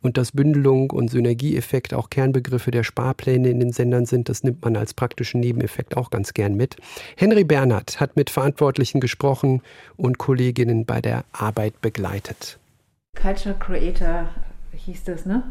und 0.07 0.17
dass 0.17 0.31
Bündelung 0.31 0.91
und 0.91 1.11
Synergieeffekt 1.11 1.93
auch 1.93 2.11
Kernbegriffe 2.11 2.71
der 2.71 2.85
Sparpläne 2.85 3.51
in 3.51 3.59
den 3.59 3.73
Sendern 3.73 4.07
sind, 4.07 4.29
das 4.29 4.45
nimmt 4.45 4.65
man 4.65 4.77
als 4.77 4.95
praktischen 4.95 5.41
Nebeneffekt 5.41 5.97
auch 5.97 6.11
ganz 6.11 6.33
gern 6.33 6.55
mit. 6.55 6.77
Henry 7.17 7.43
Bernhard 7.43 7.99
hat 7.99 8.15
mit 8.15 8.31
Verantwortlichen 8.31 9.01
gesprochen 9.01 9.63
und 9.97 10.17
Kolleginnen 10.17 10.87
bei 10.87 11.01
der 11.01 11.25
Arbeit 11.33 11.81
begleitet. 11.81 12.59
Culture 13.21 13.57
Creator 13.59 14.29
hieß 14.77 15.03
das, 15.05 15.27
ne? 15.27 15.43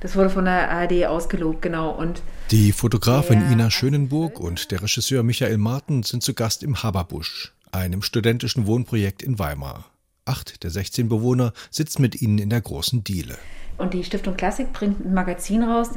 Das 0.00 0.16
wurde 0.16 0.30
von 0.30 0.46
der 0.46 0.70
ARD 0.70 1.04
ausgelobt, 1.04 1.60
genau. 1.60 1.90
Und 1.90 2.22
die 2.50 2.72
Fotografin 2.72 3.42
Ina 3.52 3.70
Schönenburg 3.70 4.40
und 4.40 4.70
der 4.70 4.82
Regisseur 4.82 5.22
Michael 5.22 5.58
Marten 5.58 6.04
sind 6.04 6.22
zu 6.22 6.32
Gast 6.32 6.62
im 6.62 6.82
Haberbusch, 6.82 7.52
einem 7.70 8.00
studentischen 8.00 8.66
Wohnprojekt 8.66 9.22
in 9.22 9.38
Weimar. 9.38 9.84
Acht 10.28 10.62
der 10.62 10.70
16 10.70 11.08
Bewohner 11.08 11.52
sitzen 11.70 12.02
mit 12.02 12.20
ihnen 12.20 12.38
in 12.38 12.50
der 12.50 12.60
großen 12.60 13.02
Diele. 13.02 13.38
Und 13.78 13.94
die 13.94 14.04
Stiftung 14.04 14.36
Klassik 14.36 14.72
bringt 14.72 15.04
ein 15.04 15.14
Magazin 15.14 15.62
raus. 15.62 15.90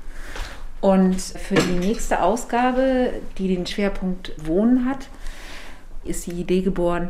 Und 0.80 1.20
für 1.20 1.56
die 1.56 1.88
nächste 1.88 2.24
Ausgabe, 2.24 3.14
die 3.38 3.48
den 3.48 3.68
Schwerpunkt 3.68 4.34
Wohnen 4.44 4.86
hat, 4.86 5.10
ist 6.04 6.26
die 6.26 6.32
Idee 6.32 6.62
geboren, 6.62 7.10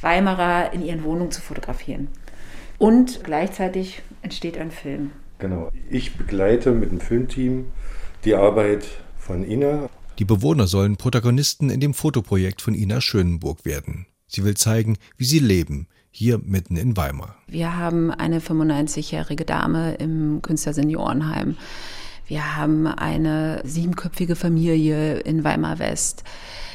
Weimarer 0.00 0.72
in 0.72 0.84
ihren 0.84 1.02
Wohnungen 1.02 1.32
zu 1.32 1.40
fotografieren. 1.40 2.08
Und 2.78 3.24
gleichzeitig 3.24 4.02
entsteht 4.22 4.56
ein 4.56 4.70
Film. 4.70 5.10
Genau. 5.38 5.70
Ich 5.90 6.16
begleite 6.16 6.72
mit 6.72 6.90
dem 6.90 7.00
Filmteam 7.00 7.66
die 8.24 8.34
Arbeit 8.34 8.86
von 9.18 9.44
Ina. 9.44 9.88
Die 10.18 10.24
Bewohner 10.24 10.66
sollen 10.66 10.96
Protagonisten 10.96 11.70
in 11.70 11.80
dem 11.80 11.94
Fotoprojekt 11.94 12.62
von 12.62 12.74
Ina 12.74 13.00
Schönenburg 13.00 13.64
werden. 13.64 14.06
Sie 14.26 14.44
will 14.44 14.56
zeigen, 14.56 14.96
wie 15.16 15.24
sie 15.24 15.40
leben, 15.40 15.88
hier 16.10 16.38
mitten 16.38 16.76
in 16.76 16.96
Weimar. 16.96 17.36
Wir 17.46 17.76
haben 17.76 18.10
eine 18.10 18.40
95-jährige 18.40 19.44
Dame 19.44 19.94
im 19.94 20.42
Künstlerseniorenheim. 20.42 21.56
Wir 22.26 22.56
haben 22.56 22.86
eine 22.86 23.60
siebenköpfige 23.64 24.36
Familie 24.36 25.18
in 25.18 25.42
Weimar 25.42 25.78
West. 25.78 26.22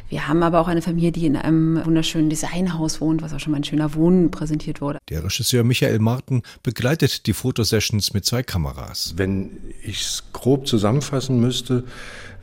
Wir 0.08 0.28
haben 0.28 0.44
aber 0.44 0.60
auch 0.60 0.68
eine 0.68 0.84
Familie, 0.84 1.12
die 1.12 1.26
in 1.26 1.36
einem 1.36 1.84
wunderschönen 1.84 2.30
Designhaus 2.30 3.02
wohnt, 3.02 3.24
was 3.24 3.34
auch 3.34 3.40
schon 3.40 3.52
mal 3.52 3.58
ein 3.58 3.64
schöner 3.64 3.96
Wohnen 3.96 4.30
präsentiert 4.30 4.80
wurde. 4.80 5.00
Der 5.10 5.24
Regisseur 5.24 5.64
Michael 5.64 5.98
Marten 6.00 6.44
begleitet 6.62 7.26
die 7.26 7.34
Fotosessions 7.34 8.14
mit 8.14 8.24
zwei 8.24 8.44
Kameras. 8.44 9.14
Wenn 9.18 9.58
ich 9.82 10.02
es 10.02 10.24
grob 10.32 10.68
zusammenfassen 10.68 11.40
müsste, 11.40 11.86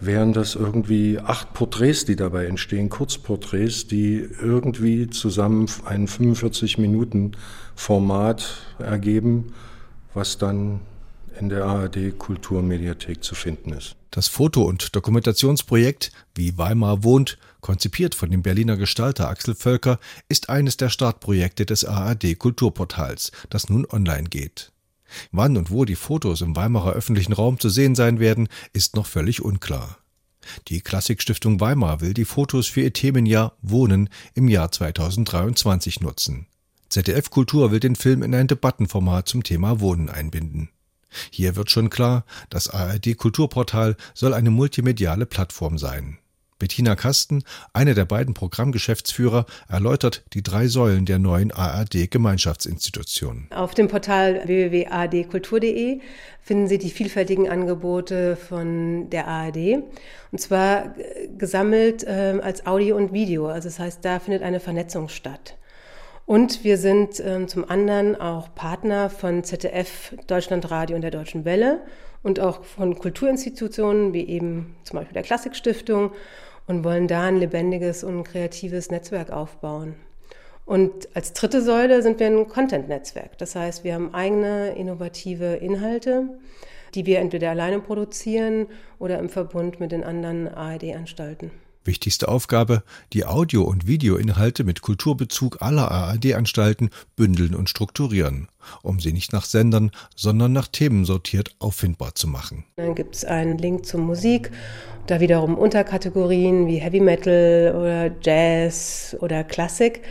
wären 0.05 0.33
das 0.33 0.55
irgendwie 0.55 1.19
acht 1.19 1.55
Porträts, 1.55 2.05
die 2.05 2.17
dabei 2.17 2.47
entstehen, 2.47 2.89
Kurzporträts, 2.89 3.87
die 3.87 4.29
irgendwie 4.41 5.09
zusammen 5.09 5.67
ein 5.85 6.09
45 6.09 6.79
Minuten 6.79 7.33
Format 7.75 8.59
ergeben, 8.79 9.53
was 10.15 10.39
dann 10.39 10.81
in 11.39 11.49
der 11.49 11.65
ARD 11.65 12.19
Kulturmediathek 12.19 13.23
zu 13.23 13.35
finden 13.35 13.73
ist. 13.73 13.97
Das 14.11 14.29
Foto- 14.29 14.65
und 14.65 14.95
Dokumentationsprojekt 14.95 16.13
Wie 16.35 16.59
Weimar 16.59 17.03
wohnt, 17.03 17.39
konzipiert 17.61 18.15
von 18.15 18.31
dem 18.31 18.43
Berliner 18.43 18.77
Gestalter 18.77 19.29
Axel 19.29 19.55
Völker, 19.55 19.99
ist 20.29 20.51
eines 20.51 20.77
der 20.77 20.91
Startprojekte 20.91 21.65
des 21.65 21.85
ARD 21.85 22.39
Kulturportals, 22.39 23.33
das 23.49 23.71
nun 23.71 23.87
online 23.87 24.25
geht. 24.25 24.72
Wann 25.31 25.57
und 25.57 25.71
wo 25.71 25.85
die 25.85 25.97
Fotos 25.97 26.41
im 26.41 26.57
Weimarer 26.57 26.93
öffentlichen 26.93 27.33
Raum 27.33 27.59
zu 27.59 27.69
sehen 27.69 27.95
sein 27.95 28.21
werden, 28.21 28.49
ist 28.73 28.97
noch 28.97 29.07
völlig 29.07 29.43
unklar. 29.43 29.99
Die 30.69 30.81
Klassikstiftung 30.81 31.61
Weimar 31.61 32.01
will 32.01 32.15
die 32.15 32.25
Fotos 32.25 32.67
für 32.67 32.81
ihr 32.81 32.93
Themenjahr 32.93 33.57
Wohnen 33.63 34.09
im 34.35 34.49
Jahr 34.49 34.73
2023 34.73 36.01
nutzen. 36.01 36.47
ZDF 36.89 37.31
Kultur 37.31 37.71
will 37.71 37.81
den 37.81 37.97
Film 37.97 38.23
in 38.23 38.35
ein 38.35 38.49
Debattenformat 38.49 39.29
zum 39.29 39.43
Thema 39.45 39.81
Wohnen 39.81 40.11
einbinden. 40.11 40.69
Hier 41.31 41.57
wird 41.57 41.71
schon 41.71 41.91
klar, 41.91 42.25
das 42.51 42.69
ARD 42.69 43.17
Kulturportal 43.17 43.97
soll 44.15 44.35
eine 44.35 44.51
multimediale 44.51 45.27
Plattform 45.27 45.79
sein. 45.79 46.19
Bettina 46.63 46.95
Kasten, 46.95 47.43
eine 47.73 47.93
der 47.93 48.05
beiden 48.05 48.35
Programmgeschäftsführer, 48.35 49.47
erläutert 49.69 50.23
die 50.33 50.45
drei 50.45 50.69
Säulen 50.69 51.07
der 51.07 51.19
neuen 51.19 51.51
ARD 51.51 52.09
Gemeinschaftsinstitution. 52.09 53.49
Auf 53.51 53.75
dem 53.75 53.89
Portal 53.89 54.43
www.ardkultur.de 54.47 55.99
finden 56.41 56.69
Sie 56.69 56.79
die 56.79 56.91
vielfältigen 56.91 57.49
Angebote 57.49 58.37
von 58.37 59.11
der 59.11 59.27
ARD 59.27 59.83
und 60.31 60.39
zwar 60.39 60.95
gesammelt 61.37 62.05
äh, 62.05 62.39
als 62.41 62.65
Audio 62.65 62.97
und 62.97 63.13
Video. 63.13 63.49
Also 63.49 63.69
das 63.69 63.81
heißt, 63.81 64.05
da 64.05 64.21
findet 64.21 64.45
eine 64.45 64.61
Vernetzung 64.61 65.09
statt. 65.09 65.57
Und 66.27 66.63
wir 66.63 66.79
sind 66.79 67.21
ähm, 67.25 67.49
zum 67.49 67.69
anderen 67.69 68.15
auch 68.15 68.55
Partner 68.55 69.11
von 69.11 69.43
ZDF, 69.43 70.15
Deutschlandradio 70.29 70.95
und 70.95 71.03
der 71.03 71.11
Deutschen 71.11 71.45
Welle 71.45 71.81
und 72.23 72.39
auch 72.39 72.65
von 72.65 72.97
Kulturinstitutionen 72.97 74.13
wie 74.13 74.29
eben 74.29 74.77
zum 74.85 75.01
Beispiel 75.01 75.15
der 75.15 75.25
Klassikstiftung 75.25 76.13
und 76.67 76.85
wollen 76.85 77.09
da 77.09 77.23
ein 77.23 77.39
lebendiges 77.39 78.05
und 78.05 78.25
kreatives 78.25 78.91
Netzwerk 78.91 79.31
aufbauen. 79.31 79.95
Und 80.65 81.09
als 81.15 81.33
dritte 81.33 81.63
Säule 81.63 82.03
sind 82.03 82.21
wir 82.21 82.27
ein 82.27 82.49
Content-Netzwerk. 82.49 83.39
Das 83.39 83.57
heißt, 83.57 83.85
wir 83.85 83.95
haben 83.95 84.15
eigene 84.15 84.75
innovative 84.75 85.55
Inhalte, 85.55 86.29
die 86.95 87.07
wir 87.07 87.19
entweder 87.21 87.51
alleine 87.51 87.81
produzieren 87.81 88.67
oder 88.99 89.19
im 89.19 89.29
Verbund 89.29 89.81
mit 89.81 89.93
den 89.93 90.05
anderen 90.05 90.49
ARD-Anstalten. 90.49 91.51
Wichtigste 91.85 92.29
Aufgabe, 92.29 92.85
die 93.13 93.25
Audio- 93.25 93.65
und 93.65 93.89
Videoinhalte 93.89 94.63
mit 94.63 94.83
Kulturbezug 94.83 95.61
aller 95.63 95.91
ARD-Anstalten 95.91 96.91
bündeln 97.17 97.57
und 97.57 97.69
strukturieren, 97.69 98.49
um 98.83 99.01
sie 99.01 99.13
nicht 99.13 99.33
nach 99.33 99.45
Sendern, 99.45 99.91
sondern 100.15 100.53
nach 100.53 100.69
Themen 100.69 101.05
sortiert 101.05 101.57
auffindbar 101.59 102.15
zu 102.15 102.29
machen. 102.29 102.65
Dann 102.77 102.95
gibt 102.95 103.17
es 103.17 103.25
einen 103.25 103.59
Link 103.59 103.85
zur 103.85 104.01
Musik, 104.01 104.53
da 105.09 105.19
wiederum 105.19 105.59
Unterkategorien 105.59 106.69
wie 106.69 106.79
Heavy 106.79 107.01
Metal 107.01 107.75
oder 107.77 108.15
Jazz 108.23 109.17
oder 109.21 109.43
Klassik. 109.43 110.03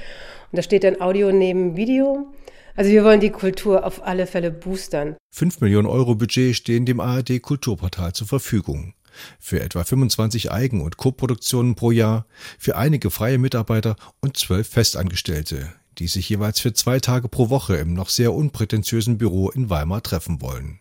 Und 0.51 0.57
da 0.57 0.63
steht 0.63 0.83
dann 0.83 0.99
Audio 0.99 1.31
neben 1.31 1.77
Video. 1.77 2.27
Also 2.75 2.91
wir 2.91 3.05
wollen 3.05 3.21
die 3.21 3.29
Kultur 3.29 3.85
auf 3.85 4.05
alle 4.05 4.27
Fälle 4.27 4.51
boostern. 4.51 5.15
5 5.33 5.61
Millionen 5.61 5.87
Euro 5.87 6.15
Budget 6.15 6.55
stehen 6.55 6.85
dem 6.85 6.99
ARD 6.99 7.41
Kulturportal 7.41 8.11
zur 8.11 8.27
Verfügung 8.27 8.93
für 9.39 9.61
etwa 9.61 9.83
25 9.83 10.51
Eigen- 10.51 10.81
und 10.81 10.97
Koproduktionen 10.97 11.75
pro 11.75 11.91
Jahr, 11.91 12.25
für 12.57 12.75
einige 12.75 13.11
freie 13.11 13.37
Mitarbeiter 13.37 13.95
und 14.19 14.37
zwölf 14.37 14.67
Festangestellte, 14.67 15.71
die 15.97 16.07
sich 16.07 16.29
jeweils 16.29 16.59
für 16.59 16.73
zwei 16.73 16.99
Tage 16.99 17.27
pro 17.27 17.49
Woche 17.49 17.75
im 17.75 17.93
noch 17.93 18.09
sehr 18.09 18.33
unprätentiösen 18.33 19.17
Büro 19.17 19.49
in 19.49 19.69
Weimar 19.69 20.03
treffen 20.03 20.41
wollen. 20.41 20.79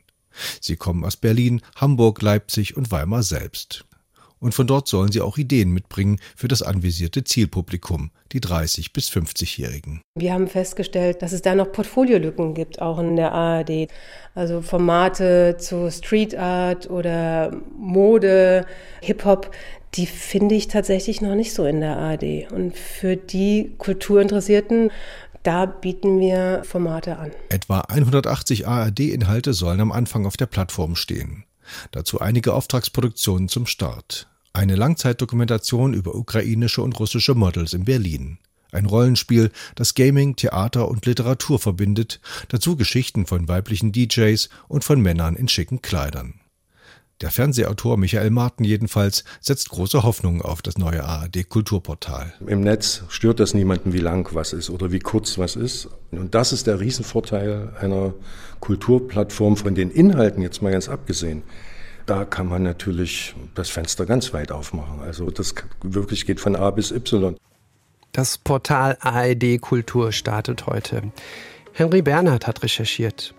Sie 0.61 0.77
kommen 0.77 1.05
aus 1.05 1.17
Berlin, 1.17 1.61
Hamburg, 1.77 2.23
Leipzig 2.23 2.77
und 2.77 2.91
Weimar 2.91 3.23
selbst 3.23 3.85
und 4.41 4.55
von 4.55 4.67
dort 4.67 4.89
sollen 4.89 5.13
sie 5.13 5.21
auch 5.21 5.39
Ideen 5.39 5.71
mitbringen 5.71 6.19
für 6.35 6.49
das 6.49 6.63
anvisierte 6.63 7.25
Zielpublikum, 7.25 8.11
die 8.33 8.41
30 8.41 8.93
bis 8.93 9.11
50-Jährigen. 9.11 10.01
Wir 10.15 10.33
haben 10.33 10.49
festgestellt, 10.49 11.23
dass 11.23 11.33
es 11.33 11.43
da 11.43 11.55
noch 11.55 11.71
Portfoliolücken 11.71 12.55
gibt, 12.55 12.81
auch 12.81 12.99
in 12.99 13.17
der 13.17 13.33
ARD. 13.33 13.89
Also 14.35 14.63
Formate 14.63 15.57
zu 15.59 15.91
Street 15.91 16.37
Art 16.37 16.89
oder 16.89 17.57
Mode, 17.79 18.67
Hip-Hop, 19.03 19.51
die 19.95 20.07
finde 20.07 20.55
ich 20.55 20.69
tatsächlich 20.69 21.21
noch 21.21 21.35
nicht 21.35 21.53
so 21.53 21.65
in 21.65 21.81
der 21.81 21.97
ARD. 21.97 22.51
Und 22.53 22.77
für 22.77 23.17
die 23.17 23.73
Kulturinteressierten 23.79 24.91
da 25.43 25.65
bieten 25.65 26.21
wir 26.21 26.63
Formate 26.65 27.17
an. 27.17 27.31
Etwa 27.49 27.81
180 27.81 28.69
ARD-Inhalte 28.69 29.55
sollen 29.55 29.81
am 29.81 29.91
Anfang 29.91 30.27
auf 30.27 30.37
der 30.37 30.47
Plattform 30.47 30.97
stehen. 30.97 31.45
Dazu 31.93 32.21
einige 32.21 32.55
Auftragsproduktionen 32.55 33.49
zum 33.49 33.67
Start. 33.67 34.30
Eine 34.53 34.75
Langzeitdokumentation 34.75 35.95
über 35.95 36.17
ukrainische 36.17 36.83
und 36.83 36.99
russische 36.99 37.35
Models 37.35 37.73
in 37.73 37.85
Berlin. 37.85 38.39
Ein 38.73 38.87
Rollenspiel, 38.87 39.51
das 39.77 39.95
Gaming, 39.95 40.37
Theater 40.37 40.89
und 40.89 41.07
Literatur 41.07 41.59
verbindet, 41.59 42.21
dazu 42.49 42.77
Geschichten 42.77 43.27
von 43.27 43.49
weiblichen 43.49 43.93
DJs 43.93 44.49
und 44.69 44.83
von 44.85 45.01
Männern 45.01 45.37
in 45.37 45.49
schicken 45.49 45.83
Kleidern. 45.83 46.35
Der 47.21 47.31
Fernsehautor 47.31 47.99
Michael 47.99 48.31
Martin 48.31 48.65
jedenfalls 48.65 49.25
setzt 49.41 49.69
große 49.69 50.03
Hoffnungen 50.03 50.41
auf 50.41 50.63
das 50.63 50.79
neue 50.79 51.05
ARD 51.05 51.49
Kulturportal. 51.49 52.33
Im 52.47 52.63
Netz 52.63 53.03
stört 53.09 53.41
das 53.41 53.53
niemanden, 53.53 53.93
wie 53.93 53.99
lang 53.99 54.35
was 54.35 54.55
ist 54.55 54.71
oder 54.71 54.91
wie 54.91 55.01
kurz 55.01 55.37
was 55.37 55.55
ist. 55.55 55.89
Und 56.13 56.35
das 56.35 56.53
ist 56.53 56.67
der 56.67 56.81
Riesenvorteil 56.81 57.75
einer 57.79 58.15
Kulturplattform 58.61 59.59
von 59.59 59.75
den 59.75 59.91
Inhalten 59.91 60.43
jetzt 60.43 60.63
mal 60.63 60.73
ganz 60.73 60.89
abgesehen. 60.89 61.43
Da 62.11 62.25
kann 62.25 62.49
man 62.49 62.65
natürlich 62.65 63.37
das 63.55 63.71
Fenster 63.71 64.05
ganz 64.05 64.35
weit 64.35 64.51
aufmachen. 64.51 65.01
Also 65.01 65.31
das 65.31 65.55
wirklich 65.81 66.27
geht 66.27 66.41
von 66.41 66.57
A 66.57 66.73
bis 66.73 66.91
Y. 66.91 67.37
Das 68.11 68.37
Portal 68.37 68.99
ARD 69.01 69.61
Kultur 69.61 70.11
startet 70.11 70.67
heute. 70.67 71.13
Henry 71.73 72.03
Bernhard 72.03 72.49
hat 72.49 72.65
recherchiert. 72.65 73.33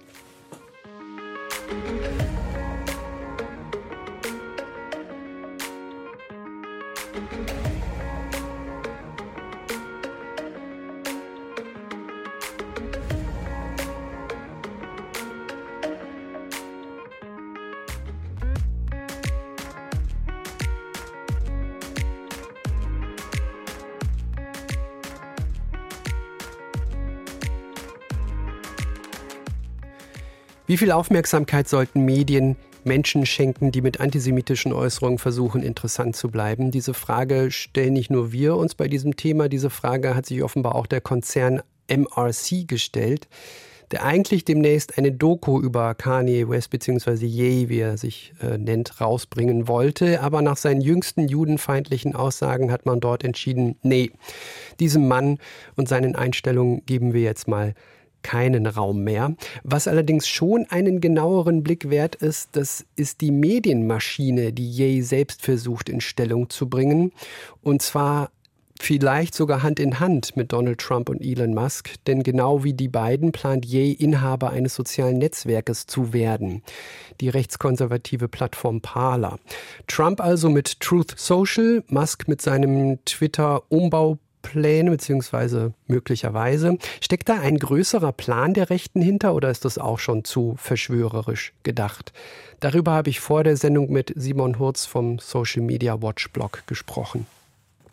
Wie 30.71 30.77
viel 30.77 30.93
Aufmerksamkeit 30.93 31.67
sollten 31.67 32.05
Medien 32.05 32.55
Menschen 32.85 33.25
schenken, 33.25 33.73
die 33.73 33.81
mit 33.81 33.99
antisemitischen 33.99 34.71
Äußerungen 34.71 35.17
versuchen, 35.17 35.63
interessant 35.63 36.15
zu 36.15 36.31
bleiben? 36.31 36.71
Diese 36.71 36.93
Frage 36.93 37.51
stellen 37.51 37.91
nicht 37.91 38.09
nur 38.09 38.31
wir 38.31 38.55
uns 38.55 38.73
bei 38.73 38.87
diesem 38.87 39.17
Thema, 39.17 39.49
diese 39.49 39.69
Frage 39.69 40.15
hat 40.15 40.25
sich 40.25 40.41
offenbar 40.43 40.75
auch 40.75 40.87
der 40.87 41.01
Konzern 41.01 41.61
MRC 41.89 42.69
gestellt, 42.69 43.27
der 43.91 44.05
eigentlich 44.05 44.45
demnächst 44.45 44.97
eine 44.97 45.11
Doku 45.11 45.59
über 45.59 45.93
Kanye 45.93 46.47
West 46.47 46.69
bzw. 46.69 47.25
Ye, 47.25 47.67
wie 47.67 47.79
er 47.79 47.97
sich 47.97 48.31
äh, 48.41 48.57
nennt, 48.57 49.01
rausbringen 49.01 49.67
wollte. 49.67 50.21
Aber 50.21 50.41
nach 50.41 50.55
seinen 50.55 50.79
jüngsten 50.79 51.27
judenfeindlichen 51.27 52.15
Aussagen 52.15 52.71
hat 52.71 52.85
man 52.85 53.01
dort 53.01 53.25
entschieden, 53.25 53.75
nee, 53.83 54.11
diesem 54.79 55.09
Mann 55.09 55.37
und 55.75 55.89
seinen 55.89 56.15
Einstellungen 56.15 56.85
geben 56.85 57.11
wir 57.11 57.23
jetzt 57.23 57.49
mal 57.49 57.75
keinen 58.23 58.65
Raum 58.65 59.03
mehr. 59.03 59.35
Was 59.63 59.87
allerdings 59.87 60.27
schon 60.27 60.65
einen 60.69 61.01
genaueren 61.01 61.63
Blick 61.63 61.89
wert 61.89 62.15
ist, 62.15 62.49
das 62.53 62.85
ist 62.95 63.21
die 63.21 63.31
Medienmaschine, 63.31 64.53
die 64.53 64.69
Ye 64.69 65.01
selbst 65.01 65.41
versucht 65.41 65.89
in 65.89 66.01
Stellung 66.01 66.49
zu 66.49 66.69
bringen. 66.69 67.11
Und 67.61 67.81
zwar 67.81 68.31
vielleicht 68.81 69.35
sogar 69.35 69.63
Hand 69.63 69.79
in 69.79 69.99
Hand 69.99 70.35
mit 70.35 70.51
Donald 70.51 70.79
Trump 70.79 71.09
und 71.09 71.21
Elon 71.21 71.53
Musk, 71.53 71.93
denn 72.07 72.23
genau 72.23 72.63
wie 72.63 72.73
die 72.73 72.87
beiden 72.87 73.31
plant 73.31 73.65
Ye 73.65 73.91
Inhaber 73.91 74.49
eines 74.49 74.75
sozialen 74.75 75.19
Netzwerkes 75.19 75.85
zu 75.85 76.13
werden, 76.13 76.63
die 77.21 77.29
rechtskonservative 77.29 78.27
Plattform 78.27 78.81
Parler. 78.81 79.39
Trump 79.87 80.19
also 80.19 80.49
mit 80.49 80.79
Truth 80.79 81.13
Social, 81.15 81.83
Musk 81.87 82.27
mit 82.27 82.41
seinem 82.41 83.03
Twitter-Umbau 83.05 84.17
Pläne 84.41 84.91
beziehungsweise 84.91 85.73
möglicherweise. 85.87 86.77
Steckt 86.99 87.29
da 87.29 87.39
ein 87.39 87.57
größerer 87.57 88.11
Plan 88.11 88.53
der 88.53 88.69
Rechten 88.69 89.01
hinter 89.01 89.33
oder 89.35 89.49
ist 89.49 89.65
das 89.65 89.77
auch 89.77 89.99
schon 89.99 90.23
zu 90.23 90.55
verschwörerisch 90.57 91.53
gedacht? 91.63 92.13
Darüber 92.59 92.91
habe 92.91 93.09
ich 93.09 93.19
vor 93.19 93.43
der 93.43 93.57
Sendung 93.57 93.91
mit 93.91 94.13
Simon 94.15 94.59
Hurz 94.59 94.85
vom 94.85 95.19
Social 95.19 95.63
Media 95.63 96.01
Watch 96.01 96.29
Blog 96.31 96.63
gesprochen. 96.67 97.25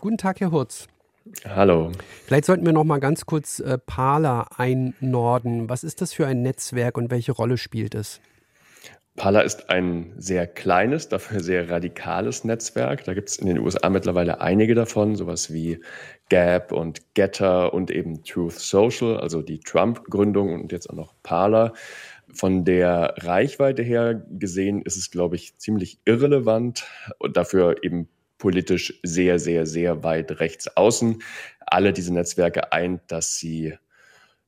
Guten 0.00 0.18
Tag, 0.18 0.40
Herr 0.40 0.50
Hurz. 0.50 0.86
Hallo. 1.44 1.92
Vielleicht 2.26 2.44
sollten 2.44 2.64
wir 2.64 2.72
noch 2.72 2.84
mal 2.84 3.00
ganz 3.00 3.26
kurz 3.26 3.60
äh, 3.60 3.78
Parler 3.78 4.48
einnorden. 4.56 5.68
Was 5.68 5.84
ist 5.84 6.00
das 6.00 6.12
für 6.12 6.26
ein 6.26 6.42
Netzwerk 6.42 6.96
und 6.96 7.10
welche 7.10 7.32
Rolle 7.32 7.58
spielt 7.58 7.94
es? 7.94 8.20
Parler 9.18 9.42
ist 9.42 9.68
ein 9.68 10.14
sehr 10.16 10.46
kleines, 10.46 11.08
dafür 11.08 11.40
sehr 11.40 11.68
radikales 11.68 12.44
Netzwerk. 12.44 13.04
Da 13.04 13.14
gibt 13.14 13.28
es 13.28 13.36
in 13.36 13.46
den 13.46 13.58
USA 13.58 13.90
mittlerweile 13.90 14.40
einige 14.40 14.74
davon, 14.76 15.16
sowas 15.16 15.52
wie 15.52 15.80
Gap 16.28 16.70
und 16.70 17.14
Getter 17.14 17.74
und 17.74 17.90
eben 17.90 18.22
Truth 18.22 18.54
Social, 18.54 19.18
also 19.18 19.42
die 19.42 19.58
Trump-Gründung 19.58 20.54
und 20.54 20.72
jetzt 20.72 20.88
auch 20.88 20.94
noch 20.94 21.14
Parler. 21.24 21.72
Von 22.32 22.64
der 22.64 23.14
Reichweite 23.18 23.82
her 23.82 24.24
gesehen 24.30 24.82
ist 24.82 24.96
es, 24.96 25.10
glaube 25.10 25.36
ich, 25.36 25.56
ziemlich 25.58 25.98
irrelevant 26.04 26.86
und 27.18 27.36
dafür 27.36 27.82
eben 27.82 28.08
politisch 28.38 29.00
sehr, 29.02 29.40
sehr, 29.40 29.66
sehr 29.66 30.04
weit 30.04 30.38
rechts 30.40 30.76
außen. 30.76 31.22
Alle 31.66 31.92
diese 31.92 32.14
Netzwerke 32.14 32.72
eint, 32.72 33.00
dass 33.08 33.36
sie 33.36 33.74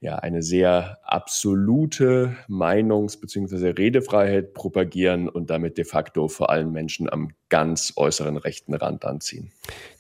ja, 0.01 0.17
eine 0.17 0.43
sehr 0.43 0.99
absolute 1.03 2.35
Meinungs- 2.49 3.21
bzw. 3.21 3.71
Redefreiheit 3.71 4.55
propagieren 4.55 5.29
und 5.29 5.51
damit 5.51 5.77
de 5.77 5.85
facto 5.85 6.29
vor 6.29 6.49
allem 6.49 6.73
Menschen 6.73 7.13
am 7.13 7.33
ganz 7.51 7.93
äußeren 7.97 8.39
rechten 8.39 8.73
Rand 8.73 9.05
anziehen. 9.05 9.51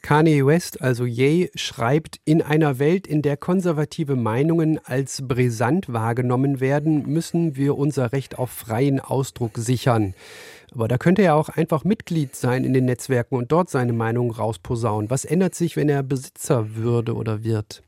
Kanye 0.00 0.46
West, 0.46 0.80
also 0.80 1.04
Ye, 1.04 1.50
schreibt, 1.54 2.18
in 2.24 2.40
einer 2.40 2.78
Welt, 2.78 3.06
in 3.06 3.20
der 3.20 3.36
konservative 3.36 4.16
Meinungen 4.16 4.80
als 4.82 5.26
brisant 5.26 5.92
wahrgenommen 5.92 6.60
werden, 6.60 7.06
müssen 7.06 7.56
wir 7.56 7.76
unser 7.76 8.12
Recht 8.12 8.38
auf 8.38 8.50
freien 8.50 9.00
Ausdruck 9.00 9.58
sichern. 9.58 10.14
Aber 10.72 10.88
da 10.88 10.96
könnte 10.96 11.22
er 11.22 11.34
auch 11.34 11.50
einfach 11.50 11.84
Mitglied 11.84 12.36
sein 12.36 12.64
in 12.64 12.72
den 12.72 12.86
Netzwerken 12.86 13.34
und 13.34 13.52
dort 13.52 13.68
seine 13.68 13.92
Meinung 13.92 14.30
rausposaunen. 14.30 15.10
Was 15.10 15.26
ändert 15.26 15.54
sich, 15.54 15.76
wenn 15.76 15.90
er 15.90 16.02
Besitzer 16.02 16.76
würde 16.76 17.14
oder 17.14 17.44
wird? 17.44 17.82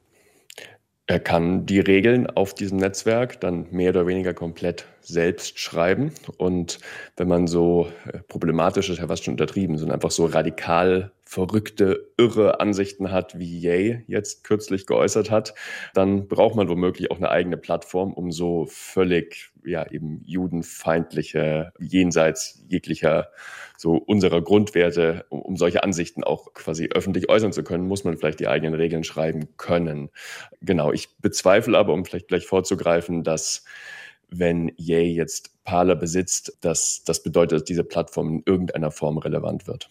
Er 1.06 1.18
kann 1.18 1.66
die 1.66 1.80
Regeln 1.80 2.28
auf 2.28 2.54
diesem 2.54 2.78
Netzwerk 2.78 3.40
dann 3.40 3.66
mehr 3.70 3.90
oder 3.90 4.06
weniger 4.06 4.34
komplett 4.34 4.86
selbst 5.00 5.58
schreiben. 5.58 6.12
Und 6.38 6.78
wenn 7.16 7.26
man 7.28 7.48
so 7.48 7.88
äh, 8.06 8.18
problematisch 8.28 8.88
ist, 8.88 8.98
ja 8.98 9.08
fast 9.08 9.24
schon 9.24 9.34
untertrieben, 9.34 9.78
sondern 9.78 9.96
einfach 9.96 10.12
so 10.12 10.26
radikal 10.26 11.10
verrückte, 11.32 12.12
irre 12.18 12.60
Ansichten 12.60 13.10
hat, 13.10 13.38
wie 13.38 13.58
Ye 13.58 14.04
jetzt 14.06 14.44
kürzlich 14.44 14.84
geäußert 14.84 15.30
hat, 15.30 15.54
dann 15.94 16.28
braucht 16.28 16.56
man 16.56 16.68
womöglich 16.68 17.10
auch 17.10 17.16
eine 17.16 17.30
eigene 17.30 17.56
Plattform, 17.56 18.12
um 18.12 18.30
so 18.30 18.66
völlig, 18.68 19.50
ja, 19.64 19.90
eben 19.90 20.20
judenfeindliche, 20.26 21.72
jenseits 21.80 22.62
jeglicher 22.68 23.30
so 23.78 23.94
unserer 23.94 24.42
Grundwerte, 24.42 25.24
um, 25.30 25.40
um 25.40 25.56
solche 25.56 25.82
Ansichten 25.82 26.22
auch 26.22 26.52
quasi 26.52 26.90
öffentlich 26.92 27.30
äußern 27.30 27.54
zu 27.54 27.64
können, 27.64 27.88
muss 27.88 28.04
man 28.04 28.18
vielleicht 28.18 28.40
die 28.40 28.48
eigenen 28.48 28.74
Regeln 28.74 29.02
schreiben 29.02 29.48
können. 29.56 30.10
Genau, 30.60 30.92
ich 30.92 31.16
bezweifle 31.16 31.78
aber, 31.78 31.94
um 31.94 32.04
vielleicht 32.04 32.28
gleich 32.28 32.44
vorzugreifen, 32.46 33.24
dass 33.24 33.64
wenn 34.28 34.70
Ye 34.76 35.00
jetzt 35.14 35.64
Parler 35.64 35.96
besitzt, 35.96 36.58
dass 36.60 37.04
das 37.04 37.22
bedeutet, 37.22 37.60
dass 37.60 37.64
diese 37.64 37.84
Plattform 37.84 38.28
in 38.28 38.42
irgendeiner 38.44 38.90
Form 38.90 39.16
relevant 39.16 39.66
wird. 39.66 39.90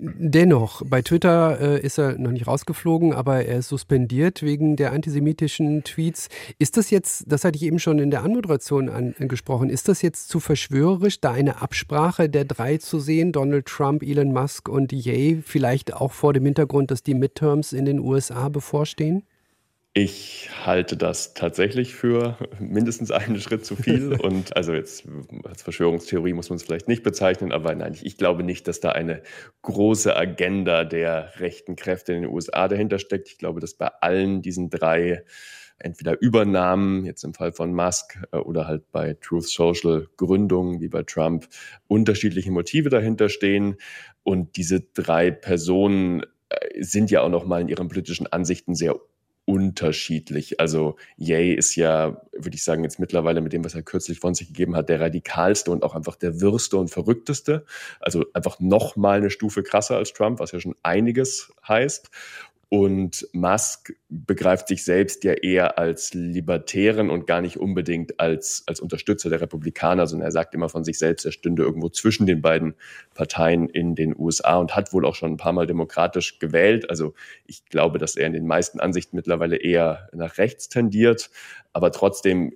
Dennoch, 0.00 0.82
bei 0.86 1.02
Twitter 1.02 1.60
äh, 1.60 1.80
ist 1.80 1.98
er 1.98 2.18
noch 2.18 2.30
nicht 2.30 2.46
rausgeflogen, 2.46 3.12
aber 3.12 3.44
er 3.44 3.58
ist 3.58 3.68
suspendiert 3.68 4.42
wegen 4.44 4.76
der 4.76 4.92
antisemitischen 4.92 5.82
Tweets. 5.82 6.28
Ist 6.60 6.76
das 6.76 6.90
jetzt, 6.90 7.24
das 7.26 7.42
hatte 7.42 7.56
ich 7.56 7.64
eben 7.64 7.80
schon 7.80 7.98
in 7.98 8.12
der 8.12 8.22
Anmoderation 8.22 8.88
angesprochen, 8.88 9.70
ist 9.70 9.88
das 9.88 10.00
jetzt 10.02 10.28
zu 10.28 10.38
verschwörerisch, 10.38 11.20
da 11.20 11.32
eine 11.32 11.60
Absprache 11.60 12.28
der 12.28 12.44
drei 12.44 12.76
zu 12.76 13.00
sehen, 13.00 13.32
Donald 13.32 13.66
Trump, 13.66 14.04
Elon 14.04 14.32
Musk 14.32 14.68
und 14.68 14.92
Ye, 14.92 15.42
vielleicht 15.44 15.92
auch 15.92 16.12
vor 16.12 16.32
dem 16.32 16.44
Hintergrund, 16.44 16.92
dass 16.92 17.02
die 17.02 17.14
Midterms 17.14 17.72
in 17.72 17.84
den 17.84 17.98
USA 17.98 18.48
bevorstehen? 18.50 19.24
Ich 19.94 20.50
halte 20.64 20.96
das 20.96 21.34
tatsächlich 21.34 21.94
für 21.94 22.36
mindestens 22.60 23.10
einen 23.10 23.40
Schritt 23.40 23.64
zu 23.64 23.74
viel. 23.74 24.12
Und 24.20 24.56
also 24.56 24.72
jetzt 24.72 25.08
als 25.44 25.62
Verschwörungstheorie 25.62 26.34
muss 26.34 26.50
man 26.50 26.56
es 26.56 26.62
vielleicht 26.62 26.88
nicht 26.88 27.02
bezeichnen, 27.02 27.52
aber 27.52 27.74
nein, 27.74 27.94
ich, 27.94 28.06
ich, 28.06 28.16
glaube 28.16 28.44
nicht, 28.44 28.68
dass 28.68 28.80
da 28.80 28.90
eine 28.90 29.22
große 29.62 30.14
Agenda 30.14 30.84
der 30.84 31.32
rechten 31.40 31.74
Kräfte 31.74 32.12
in 32.12 32.22
den 32.22 32.30
USA 32.30 32.68
dahinter 32.68 32.98
steckt. 32.98 33.28
Ich 33.28 33.38
glaube, 33.38 33.60
dass 33.60 33.74
bei 33.74 33.88
allen 34.00 34.42
diesen 34.42 34.70
drei 34.70 35.24
entweder 35.78 36.20
Übernahmen, 36.20 37.04
jetzt 37.04 37.24
im 37.24 37.34
Fall 37.34 37.52
von 37.52 37.72
Musk, 37.72 38.18
äh, 38.32 38.38
oder 38.38 38.66
halt 38.66 38.90
bei 38.92 39.14
Truth 39.14 39.48
Social 39.48 40.08
Gründungen 40.16 40.80
wie 40.80 40.88
bei 40.88 41.02
Trump, 41.02 41.48
unterschiedliche 41.86 42.50
Motive 42.50 42.90
dahinter 42.90 43.28
stehen. 43.28 43.76
Und 44.22 44.56
diese 44.56 44.80
drei 44.80 45.30
Personen 45.30 46.22
äh, 46.48 46.82
sind 46.82 47.10
ja 47.10 47.22
auch 47.22 47.30
noch 47.30 47.46
mal 47.46 47.60
in 47.60 47.68
ihren 47.68 47.88
politischen 47.88 48.26
Ansichten 48.26 48.74
sehr 48.74 48.96
unterschiedlich. 49.48 50.60
Also 50.60 50.96
Ye 51.16 51.54
ist 51.54 51.74
ja, 51.74 52.20
würde 52.32 52.54
ich 52.54 52.62
sagen, 52.62 52.84
jetzt 52.84 53.00
mittlerweile 53.00 53.40
mit 53.40 53.54
dem, 53.54 53.64
was 53.64 53.74
er 53.74 53.82
kürzlich 53.82 54.20
von 54.20 54.34
sich 54.34 54.48
gegeben 54.48 54.76
hat, 54.76 54.90
der 54.90 55.00
radikalste 55.00 55.70
und 55.70 55.82
auch 55.84 55.94
einfach 55.94 56.16
der 56.16 56.42
wirste 56.42 56.76
und 56.76 56.90
verrückteste. 56.90 57.64
Also 57.98 58.26
einfach 58.34 58.60
noch 58.60 58.96
mal 58.96 59.16
eine 59.16 59.30
Stufe 59.30 59.62
krasser 59.62 59.96
als 59.96 60.12
Trump, 60.12 60.38
was 60.38 60.52
ja 60.52 60.60
schon 60.60 60.74
einiges 60.82 61.50
heißt. 61.66 62.10
Und 62.70 63.26
Musk 63.32 63.94
begreift 64.10 64.68
sich 64.68 64.84
selbst 64.84 65.24
ja 65.24 65.32
eher 65.32 65.78
als 65.78 66.12
Libertären 66.12 67.08
und 67.08 67.26
gar 67.26 67.40
nicht 67.40 67.56
unbedingt 67.56 68.20
als, 68.20 68.62
als 68.66 68.78
Unterstützer 68.80 69.30
der 69.30 69.40
Republikaner, 69.40 70.06
sondern 70.06 70.28
er 70.28 70.32
sagt 70.32 70.54
immer 70.54 70.68
von 70.68 70.84
sich 70.84 70.98
selbst, 70.98 71.24
er 71.24 71.32
stünde 71.32 71.62
irgendwo 71.62 71.88
zwischen 71.88 72.26
den 72.26 72.42
beiden 72.42 72.74
Parteien 73.14 73.70
in 73.70 73.94
den 73.94 74.14
USA 74.18 74.56
und 74.56 74.76
hat 74.76 74.92
wohl 74.92 75.06
auch 75.06 75.14
schon 75.14 75.32
ein 75.32 75.36
paar 75.38 75.54
Mal 75.54 75.66
demokratisch 75.66 76.38
gewählt. 76.38 76.90
Also 76.90 77.14
ich 77.46 77.64
glaube, 77.66 77.98
dass 77.98 78.16
er 78.16 78.26
in 78.26 78.34
den 78.34 78.46
meisten 78.46 78.80
Ansichten 78.80 79.16
mittlerweile 79.16 79.56
eher 79.56 80.08
nach 80.12 80.36
rechts 80.36 80.68
tendiert. 80.68 81.30
Aber 81.74 81.92
trotzdem 81.92 82.52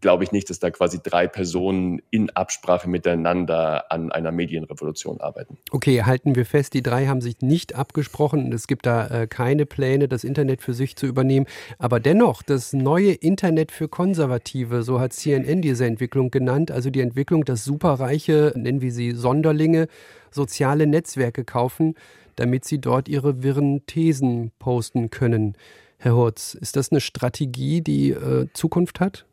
glaube 0.00 0.24
ich 0.24 0.32
nicht, 0.32 0.50
dass 0.50 0.58
da 0.58 0.70
quasi 0.70 1.00
drei 1.02 1.26
Personen 1.26 2.02
in 2.10 2.28
Absprache 2.30 2.88
miteinander 2.88 3.90
an 3.90 4.12
einer 4.12 4.32
Medienrevolution 4.32 5.20
arbeiten. 5.20 5.58
Okay, 5.70 6.02
halten 6.02 6.34
wir 6.34 6.44
fest, 6.44 6.74
die 6.74 6.82
drei 6.82 7.06
haben 7.06 7.20
sich 7.20 7.40
nicht 7.40 7.74
abgesprochen 7.74 8.52
es 8.52 8.66
gibt 8.66 8.86
da 8.86 9.06
äh, 9.08 9.26
keine 9.32 9.64
Pläne, 9.64 10.08
das 10.08 10.24
Internet 10.24 10.60
für 10.60 10.74
sich 10.74 10.94
zu 10.94 11.06
übernehmen. 11.06 11.46
Aber 11.78 12.00
dennoch, 12.00 12.42
das 12.42 12.74
neue 12.74 13.12
Internet 13.12 13.72
für 13.72 13.88
Konservative, 13.88 14.82
so 14.82 15.00
hat 15.00 15.14
CNN 15.14 15.62
diese 15.62 15.86
Entwicklung 15.86 16.30
genannt, 16.30 16.70
also 16.70 16.90
die 16.90 17.00
Entwicklung, 17.00 17.46
dass 17.46 17.64
Superreiche, 17.64 18.52
nennen 18.54 18.82
wir 18.82 18.92
sie 18.92 19.12
Sonderlinge, 19.12 19.88
soziale 20.30 20.86
Netzwerke 20.86 21.44
kaufen, 21.44 21.94
damit 22.36 22.66
sie 22.66 22.78
dort 22.78 23.08
ihre 23.08 23.42
wirren 23.42 23.86
Thesen 23.86 24.52
posten 24.58 25.08
können. 25.08 25.56
Herr 25.96 26.14
Hurz, 26.14 26.52
ist 26.52 26.76
das 26.76 26.92
eine 26.92 27.00
Strategie, 27.00 27.80
die 27.80 28.10
äh, 28.10 28.48
Zukunft 28.52 29.00
hat? 29.00 29.24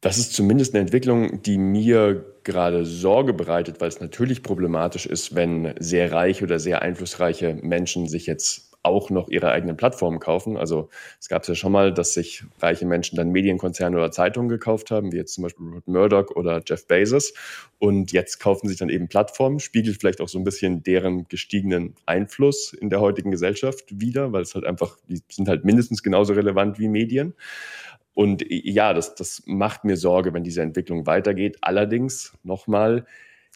Das 0.00 0.18
ist 0.18 0.34
zumindest 0.34 0.74
eine 0.74 0.82
Entwicklung, 0.82 1.42
die 1.42 1.58
mir 1.58 2.24
gerade 2.44 2.84
Sorge 2.84 3.32
bereitet, 3.32 3.80
weil 3.80 3.88
es 3.88 4.00
natürlich 4.00 4.44
problematisch 4.44 5.06
ist, 5.06 5.34
wenn 5.34 5.74
sehr 5.80 6.12
reiche 6.12 6.44
oder 6.44 6.60
sehr 6.60 6.82
einflussreiche 6.82 7.58
Menschen 7.62 8.06
sich 8.08 8.26
jetzt 8.26 8.67
auch 8.88 9.10
noch 9.10 9.28
ihre 9.28 9.50
eigenen 9.50 9.76
Plattformen 9.76 10.18
kaufen. 10.18 10.56
Also 10.56 10.88
es 11.20 11.28
gab 11.28 11.42
es 11.42 11.48
ja 11.48 11.54
schon 11.54 11.72
mal, 11.72 11.94
dass 11.94 12.14
sich 12.14 12.42
reiche 12.60 12.86
Menschen 12.86 13.16
dann 13.16 13.30
Medienkonzerne 13.30 13.96
oder 13.96 14.10
Zeitungen 14.10 14.48
gekauft 14.48 14.90
haben, 14.90 15.12
wie 15.12 15.16
jetzt 15.16 15.34
zum 15.34 15.42
Beispiel 15.42 15.66
Rupert 15.66 15.86
Murdoch 15.86 16.30
oder 16.34 16.62
Jeff 16.66 16.86
Bezos. 16.86 17.32
Und 17.78 18.12
jetzt 18.12 18.40
kaufen 18.40 18.68
sich 18.68 18.78
dann 18.78 18.88
eben 18.88 19.08
Plattformen, 19.08 19.60
spiegelt 19.60 20.00
vielleicht 20.00 20.20
auch 20.20 20.28
so 20.28 20.38
ein 20.38 20.44
bisschen 20.44 20.82
deren 20.82 21.28
gestiegenen 21.28 21.94
Einfluss 22.06 22.72
in 22.72 22.90
der 22.90 23.00
heutigen 23.00 23.30
Gesellschaft 23.30 23.84
wieder, 24.00 24.32
weil 24.32 24.42
es 24.42 24.54
halt 24.54 24.64
einfach, 24.64 24.96
die 25.08 25.20
sind 25.30 25.48
halt 25.48 25.64
mindestens 25.64 26.02
genauso 26.02 26.32
relevant 26.32 26.78
wie 26.78 26.88
Medien. 26.88 27.34
Und 28.18 28.44
ja, 28.48 28.94
das, 28.94 29.14
das 29.14 29.44
macht 29.46 29.84
mir 29.84 29.96
Sorge, 29.96 30.34
wenn 30.34 30.42
diese 30.42 30.60
Entwicklung 30.60 31.06
weitergeht. 31.06 31.58
Allerdings 31.60 32.32
nochmal, 32.42 33.06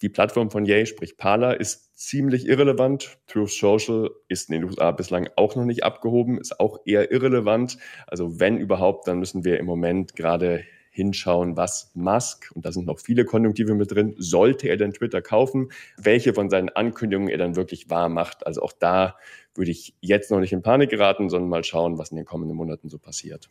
die 0.03 0.09
Plattform 0.09 0.53
von 0.53 0.67
Yay, 0.67 0.87
sprich 0.87 1.17
Parler, 1.17 1.59
ist 1.59 1.92
ziemlich 2.07 2.47
irrelevant. 2.47 3.19
Truth 3.27 3.53
Social 3.53 4.11
ist 4.29 4.51
in 4.51 4.55
den 4.61 4.65
USA 4.65 4.91
bislang 4.91 5.29
auch 5.37 5.57
noch 5.57 5.65
nicht 5.65 5.85
abgehoben, 5.85 6.39
ist 6.39 6.59
auch 6.59 6.79
eher 6.85 7.13
irrelevant. 7.13 7.79
Also 8.07 8.41
wenn 8.41 8.59
überhaupt, 8.59 9.07
dann 9.07 9.19
müssen 9.19 9.45
wir 9.45 9.59
im 9.59 9.67
Moment 9.67 10.17
gerade 10.17 10.65
hinschauen, 10.91 11.57
was 11.57 11.91
Musk, 11.95 12.51
und 12.55 12.67
da 12.67 12.73
sind 12.73 12.87
noch 12.87 13.01
viele 13.01 13.25
Konjunktive 13.25 13.75
mit 13.75 13.91
drin, 13.91 14.15
sollte 14.19 14.69
er 14.69 14.77
denn 14.77 14.93
Twitter 14.93 15.23
kaufen, 15.23 15.71
welche 15.97 16.35
von 16.35 16.51
seinen 16.51 16.69
Ankündigungen 16.69 17.31
er 17.31 17.39
dann 17.39 17.57
wirklich 17.57 17.89
wahr 17.89 18.11
macht. 18.11 18.47
Also 18.47 18.61
auch 18.61 18.73
da 18.73 19.17
würde 19.55 19.71
ich 19.71 19.95
jetzt 20.01 20.31
noch 20.31 20.41
nicht 20.41 20.53
in 20.53 20.63
Panik 20.63 20.91
geraten, 20.91 21.31
sondern 21.31 21.49
mal 21.49 21.65
schauen, 21.65 21.97
was 21.97 22.11
in 22.11 22.17
den 22.17 22.27
kommenden 22.27 22.57
Monaten 22.57 22.91
so 22.91 22.99
passiert. 22.99 23.49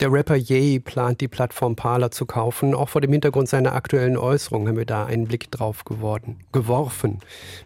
Der 0.00 0.12
Rapper 0.12 0.36
Ye 0.36 0.80
plant, 0.80 1.20
die 1.20 1.28
Plattform 1.28 1.76
Parler 1.76 2.10
zu 2.10 2.26
kaufen. 2.26 2.74
Auch 2.74 2.88
vor 2.88 3.00
dem 3.00 3.12
Hintergrund 3.12 3.48
seiner 3.48 3.74
aktuellen 3.74 4.16
Äußerungen 4.16 4.68
haben 4.68 4.76
wir 4.76 4.86
da 4.86 5.04
einen 5.04 5.26
Blick 5.26 5.50
drauf 5.50 5.84
geworden, 5.84 6.40
geworfen. 6.50 7.20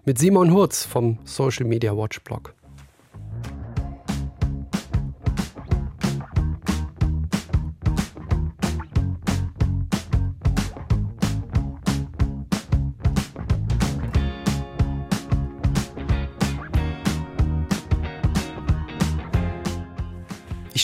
Mit 0.04 0.18
Simon 0.18 0.52
Hurz 0.52 0.84
vom 0.84 1.18
Social 1.24 1.66
Media 1.66 1.96
Watch 1.96 2.20
Blog. 2.22 2.54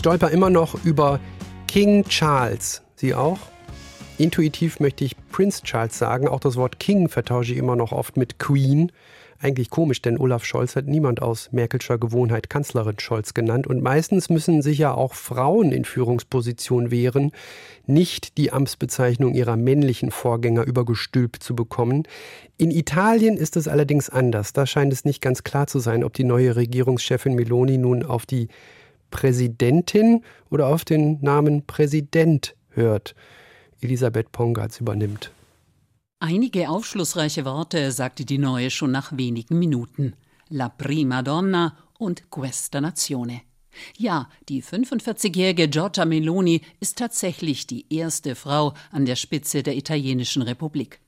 Stolper 0.02 0.30
immer 0.30 0.50
noch 0.50 0.84
über 0.84 1.20
King 1.68 2.02
Charles. 2.08 2.82
Sie 2.96 3.14
auch? 3.14 3.38
Intuitiv 4.18 4.80
möchte 4.80 5.04
ich 5.04 5.14
Prince 5.30 5.62
Charles 5.62 5.96
sagen. 5.96 6.26
Auch 6.26 6.40
das 6.40 6.56
Wort 6.56 6.80
King 6.80 7.08
vertausche 7.08 7.52
ich 7.52 7.58
immer 7.58 7.76
noch 7.76 7.92
oft 7.92 8.16
mit 8.16 8.40
Queen. 8.40 8.90
Eigentlich 9.38 9.70
komisch, 9.70 10.02
denn 10.02 10.18
Olaf 10.18 10.44
Scholz 10.44 10.74
hat 10.74 10.88
niemand 10.88 11.22
aus 11.22 11.52
Merkelscher 11.52 11.98
Gewohnheit 11.98 12.50
Kanzlerin 12.50 12.98
Scholz 12.98 13.32
genannt. 13.32 13.68
Und 13.68 13.80
meistens 13.80 14.28
müssen 14.28 14.60
sich 14.60 14.78
ja 14.78 14.92
auch 14.92 15.14
Frauen 15.14 15.70
in 15.70 15.84
Führungspositionen 15.84 16.90
wehren, 16.90 17.30
nicht 17.86 18.38
die 18.38 18.50
Amtsbezeichnung 18.52 19.34
ihrer 19.34 19.56
männlichen 19.56 20.10
Vorgänger 20.10 20.64
übergestülpt 20.64 21.44
zu 21.44 21.54
bekommen. 21.54 22.08
In 22.58 22.72
Italien 22.72 23.36
ist 23.36 23.56
es 23.56 23.68
allerdings 23.68 24.10
anders. 24.10 24.52
Da 24.52 24.66
scheint 24.66 24.92
es 24.92 25.04
nicht 25.04 25.20
ganz 25.20 25.44
klar 25.44 25.68
zu 25.68 25.78
sein, 25.78 26.02
ob 26.02 26.12
die 26.12 26.24
neue 26.24 26.56
Regierungschefin 26.56 27.36
Meloni 27.36 27.78
nun 27.78 28.02
auf 28.02 28.26
die 28.26 28.48
Präsidentin 29.12 30.24
oder 30.50 30.66
auf 30.66 30.84
den 30.84 31.20
Namen 31.20 31.64
Präsident 31.64 32.56
hört. 32.70 33.14
Elisabeth 33.80 34.32
Pongatz 34.32 34.80
übernimmt. 34.80 35.30
Einige 36.18 36.68
aufschlussreiche 36.68 37.44
Worte 37.44 37.92
sagte 37.92 38.24
die 38.24 38.38
Neue 38.38 38.70
schon 38.70 38.90
nach 38.90 39.16
wenigen 39.16 39.60
Minuten. 39.60 40.14
La 40.48 40.68
prima 40.68 41.22
donna 41.22 41.76
und 41.98 42.30
Questa 42.30 42.80
Nazione. 42.80 43.42
Ja, 43.96 44.28
die 44.48 44.62
45-jährige 44.62 45.68
Giorgia 45.68 46.04
Meloni 46.04 46.60
ist 46.80 46.98
tatsächlich 46.98 47.66
die 47.66 47.86
erste 47.90 48.34
Frau 48.34 48.74
an 48.90 49.06
der 49.06 49.16
Spitze 49.16 49.62
der 49.62 49.76
italienischen 49.76 50.42
Republik. 50.42 51.00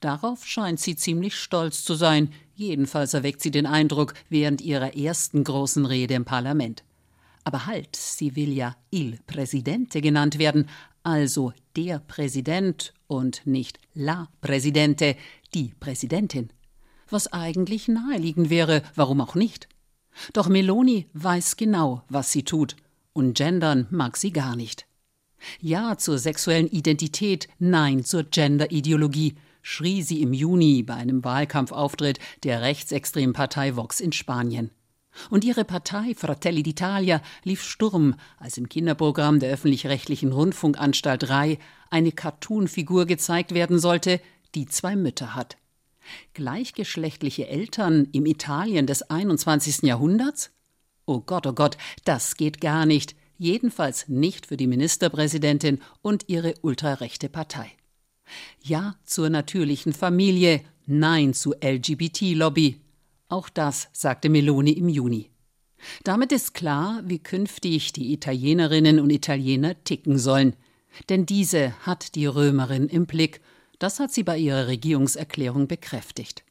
Darauf 0.00 0.44
scheint 0.44 0.80
sie 0.80 0.96
ziemlich 0.96 1.36
stolz 1.36 1.84
zu 1.84 1.94
sein, 1.94 2.32
jedenfalls 2.54 3.14
erweckt 3.14 3.40
sie 3.40 3.50
den 3.50 3.66
Eindruck 3.66 4.14
während 4.28 4.60
ihrer 4.60 4.96
ersten 4.96 5.44
großen 5.44 5.86
Rede 5.86 6.14
im 6.14 6.24
Parlament. 6.24 6.82
Aber 7.48 7.64
halt, 7.64 7.96
sie 7.96 8.36
will 8.36 8.52
ja 8.52 8.76
Il 8.90 9.20
Presidente 9.26 10.02
genannt 10.02 10.38
werden, 10.38 10.68
also 11.02 11.54
der 11.76 11.98
Präsident 11.98 12.92
und 13.06 13.40
nicht 13.46 13.80
la 13.94 14.28
Presidente, 14.42 15.16
die 15.54 15.72
Präsidentin. 15.80 16.50
Was 17.08 17.32
eigentlich 17.32 17.88
naheliegend 17.88 18.50
wäre, 18.50 18.82
warum 18.94 19.22
auch 19.22 19.34
nicht? 19.34 19.66
Doch 20.34 20.50
Meloni 20.50 21.06
weiß 21.14 21.56
genau, 21.56 22.02
was 22.10 22.32
sie 22.32 22.42
tut, 22.42 22.76
und 23.14 23.38
gendern 23.38 23.86
mag 23.88 24.18
sie 24.18 24.30
gar 24.30 24.54
nicht. 24.54 24.86
Ja 25.58 25.96
zur 25.96 26.18
sexuellen 26.18 26.68
Identität, 26.68 27.48
nein 27.58 28.04
zur 28.04 28.24
Genderideologie, 28.24 29.36
schrie 29.62 30.02
sie 30.02 30.20
im 30.20 30.34
Juni 30.34 30.82
bei 30.82 30.96
einem 30.96 31.24
Wahlkampfauftritt 31.24 32.18
der 32.44 32.60
rechtsextremen 32.60 33.32
Partei 33.32 33.74
Vox 33.74 34.00
in 34.00 34.12
Spanien. 34.12 34.70
Und 35.30 35.44
ihre 35.44 35.64
Partei 35.64 36.14
Fratelli 36.14 36.62
d'Italia 36.62 37.20
lief 37.44 37.62
Sturm, 37.62 38.14
als 38.38 38.58
im 38.58 38.68
Kinderprogramm 38.68 39.40
der 39.40 39.52
öffentlich-rechtlichen 39.52 40.32
Rundfunkanstalt 40.32 41.28
RAI 41.28 41.58
eine 41.90 42.12
Cartoonfigur 42.12 43.06
gezeigt 43.06 43.52
werden 43.52 43.78
sollte, 43.78 44.20
die 44.54 44.66
zwei 44.66 44.96
Mütter 44.96 45.34
hat. 45.34 45.56
Gleichgeschlechtliche 46.34 47.48
Eltern 47.48 48.08
im 48.12 48.26
Italien 48.26 48.86
des 48.86 49.02
21. 49.02 49.82
Jahrhunderts? 49.82 50.50
Oh 51.06 51.20
Gott, 51.20 51.46
oh 51.46 51.52
Gott, 51.52 51.76
das 52.04 52.36
geht 52.36 52.60
gar 52.60 52.86
nicht. 52.86 53.14
Jedenfalls 53.38 54.08
nicht 54.08 54.46
für 54.46 54.56
die 54.56 54.66
Ministerpräsidentin 54.66 55.80
und 56.02 56.24
ihre 56.28 56.54
ultrarechte 56.62 57.28
Partei. 57.28 57.70
Ja 58.62 58.96
zur 59.04 59.30
natürlichen 59.30 59.92
Familie, 59.92 60.60
nein 60.86 61.34
zu 61.34 61.54
LGBT-Lobby. 61.54 62.80
Auch 63.28 63.48
das 63.48 63.88
sagte 63.92 64.28
Meloni 64.28 64.72
im 64.72 64.88
Juni. 64.88 65.30
Damit 66.02 66.32
ist 66.32 66.54
klar, 66.54 67.02
wie 67.04 67.18
künftig 67.18 67.92
die 67.92 68.12
Italienerinnen 68.12 68.98
und 68.98 69.10
Italiener 69.10 69.82
ticken 69.84 70.18
sollen. 70.18 70.56
Denn 71.08 71.26
diese 71.26 71.74
hat 71.86 72.14
die 72.14 72.26
Römerin 72.26 72.88
im 72.88 73.06
Blick. 73.06 73.40
Das 73.78 74.00
hat 74.00 74.12
sie 74.12 74.24
bei 74.24 74.38
ihrer 74.38 74.66
Regierungserklärung 74.66 75.68
bekräftigt. 75.68 76.42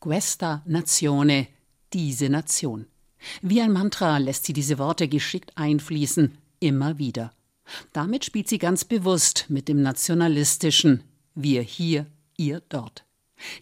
Questa 0.00 0.62
Nazione, 0.66 1.48
diese 1.92 2.28
Nation. 2.28 2.86
Wie 3.42 3.60
ein 3.60 3.72
Mantra 3.72 4.18
lässt 4.18 4.46
sie 4.46 4.52
diese 4.52 4.78
Worte 4.78 5.08
geschickt 5.08 5.52
einfließen, 5.56 6.38
immer 6.60 6.98
wieder. 6.98 7.32
Damit 7.92 8.24
spielt 8.24 8.48
sie 8.48 8.58
ganz 8.58 8.84
bewusst 8.84 9.46
mit 9.48 9.68
dem 9.68 9.82
Nationalistischen. 9.82 11.02
Wir 11.34 11.62
hier, 11.62 12.06
ihr 12.36 12.62
dort. 12.68 13.04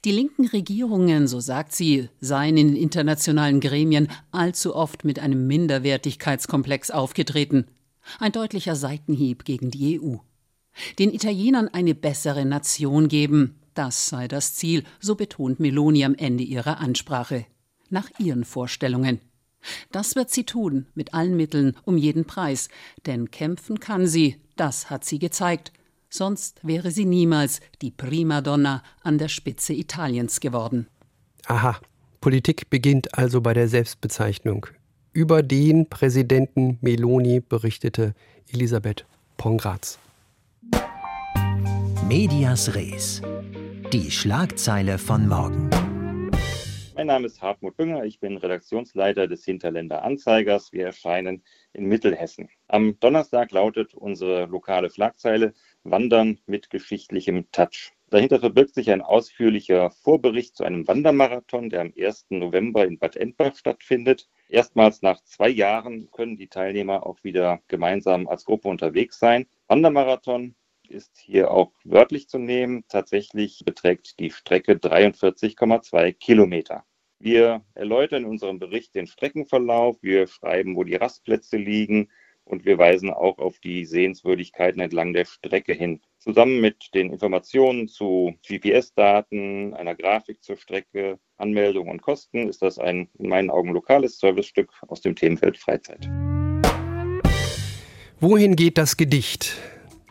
Die 0.05 0.12
linken 0.12 0.47
Regierungen, 0.47 1.27
so 1.27 1.40
sagt 1.40 1.73
sie, 1.73 2.09
seien 2.21 2.57
in 2.57 2.77
internationalen 2.77 3.61
Gremien 3.61 4.09
allzu 4.31 4.75
oft 4.75 5.05
mit 5.05 5.18
einem 5.18 5.47
Minderwertigkeitskomplex 5.47 6.90
aufgetreten. 6.90 7.66
Ein 8.18 8.33
deutlicher 8.33 8.77
Seitenhieb 8.77 9.45
gegen 9.45 9.71
die 9.71 10.01
EU. 10.01 10.16
Den 10.99 11.12
Italienern 11.12 11.68
eine 11.68 11.95
bessere 11.95 12.45
Nation 12.45 13.09
geben, 13.09 13.57
das 13.75 14.09
sei 14.09 14.29
das 14.29 14.55
Ziel, 14.55 14.85
so 15.01 15.14
betont 15.14 15.61
Meloni 15.61 16.05
am 16.05 16.14
Ende 16.14 16.45
ihrer 16.45 16.81
Ansprache. 16.81 17.47
Nach 17.90 18.09
ihren 18.18 18.45
Vorstellungen. 18.45 19.21
Das 19.92 20.16
wird 20.16 20.31
sie 20.31 20.45
tun, 20.45 20.87
mit 20.95 21.14
allen 21.14 21.37
Mitteln, 21.37 21.77
um 21.85 21.97
jeden 21.97 22.25
Preis, 22.25 22.68
denn 23.07 23.31
kämpfen 23.31 23.81
kann 23.81 24.07
sie, 24.07 24.37
das 24.57 24.90
hat 24.90 25.05
sie 25.05 25.18
gezeigt, 25.18 25.73
sonst 26.12 26.61
wäre 26.62 26.90
sie 26.90 27.05
niemals 27.05 27.61
die 27.81 27.90
Primadonna 27.90 28.83
an 29.03 29.18
der 29.18 29.29
Spitze 29.29 29.72
Italiens 29.72 30.40
geworden. 30.40 30.87
Aha, 31.46 31.79
Politik 32.20 32.70
beginnt 32.70 33.18
also 33.18 33.40
bei 33.40 33.55
der 33.55 33.68
Selbstbezeichnung. 33.68 34.66
Über 35.12 35.42
den 35.42 35.88
Präsidenten 35.88 36.79
Meloni 36.81 37.40
berichtete 37.40 38.14
Elisabeth 38.53 39.05
Pongratz. 39.37 39.98
Medias 42.09 42.75
Res. 42.75 43.22
Die 43.92 44.11
Schlagzeile 44.11 44.98
von 44.98 45.29
morgen. 45.29 45.68
Mein 46.94 47.07
Name 47.07 47.27
ist 47.27 47.42
Hartmut 47.42 47.77
Bünger, 47.77 48.05
ich 48.05 48.20
bin 48.20 48.37
Redaktionsleiter 48.37 49.27
des 49.27 49.44
Hinterländer 49.44 50.05
Anzeigers. 50.05 50.72
Wir 50.72 50.87
erscheinen 50.87 51.42
in 51.72 51.87
Mittelhessen. 51.87 52.48
Am 52.68 52.98
Donnerstag 53.01 53.51
lautet 53.51 53.94
unsere 53.94 54.44
lokale 54.44 54.90
Schlagzeile 54.90 55.55
Wandern 55.85 56.38
mit 56.47 56.71
geschichtlichem 56.71 57.51
Touch. 57.51 57.92
Dahinter 58.11 58.40
verbirgt 58.40 58.75
sich 58.75 58.90
ein 58.90 59.01
ausführlicher 59.01 59.90
Vorbericht 59.90 60.55
zu 60.55 60.64
einem 60.64 60.87
Wandermarathon, 60.87 61.71
der 61.71 61.81
am 61.81 61.92
1. 61.99 62.27
November 62.31 62.87
in 62.87 62.99
Bad 62.99 63.16
Endbach 63.16 63.57
stattfindet. 63.57 64.29
Erstmals 64.49 65.03
nach 65.03 65.23
zwei 65.25 65.49
Jahren 65.49 66.11
können 66.11 66.37
die 66.37 66.49
Teilnehmer 66.49 67.07
auch 67.07 67.25
wieder 67.25 67.62
gemeinsam 67.68 68.29
als 68.29 68.45
Gruppe 68.45 68.68
unterwegs 68.68 69.18
sein. 69.18 69.47
Wandermarathon 69.66 70.55
ist 70.88 71.18
hier 71.18 71.51
auch 71.51 71.73
wörtlich 71.85 72.29
zu 72.29 72.38
nehmen. 72.38 72.85
Tatsächlich 72.88 73.62
beträgt 73.64 74.18
die 74.21 74.31
Strecke 74.31 74.75
43,2 74.75 76.12
Kilometer. 76.12 76.85
Wir 77.18 77.64
erläutern 77.75 78.25
in 78.25 78.29
unserem 78.29 78.59
Bericht 78.59 78.95
den 78.95 79.07
Streckenverlauf, 79.07 80.03
wir 80.03 80.27
schreiben, 80.27 80.77
wo 80.77 80.85
die 80.85 80.97
Rastplätze 80.97 81.57
liegen 81.57 82.11
und 82.53 82.67
wir 82.67 82.79
weisen 82.79 83.11
auch 83.11 83.38
auf 83.38 83.59
die 83.61 83.87
Sehenswürdigkeiten 83.87 84.81
entlang 84.81 85.15
der 85.15 85.25
Strecke 85.25 85.73
hin. 85.73 86.01
Zusammen 86.19 86.61
mit 86.61 86.91
den 86.95 87.11
Informationen 87.11 87.88
zu 87.88 88.35
GPS-Daten, 88.47 89.73
einer 89.73 89.95
Grafik 89.95 90.43
zur 90.43 90.59
Strecke, 90.59 91.19
Anmeldung 91.38 91.88
und 91.88 92.03
Kosten 92.03 92.49
ist 92.51 92.61
das 92.61 92.79
ein 92.79 93.09
in 93.19 93.31
meinen 93.31 93.49
Augen 93.49 93.71
lokales 93.71 94.19
Servicestück 94.19 94.71
aus 94.87 95.01
dem 95.01 95.17
Themenfeld 95.17 95.57
Freizeit. 95.57 96.07
Wohin 98.21 98.55
geht 98.55 98.77
das 98.77 98.99
Gedicht? 98.99 99.57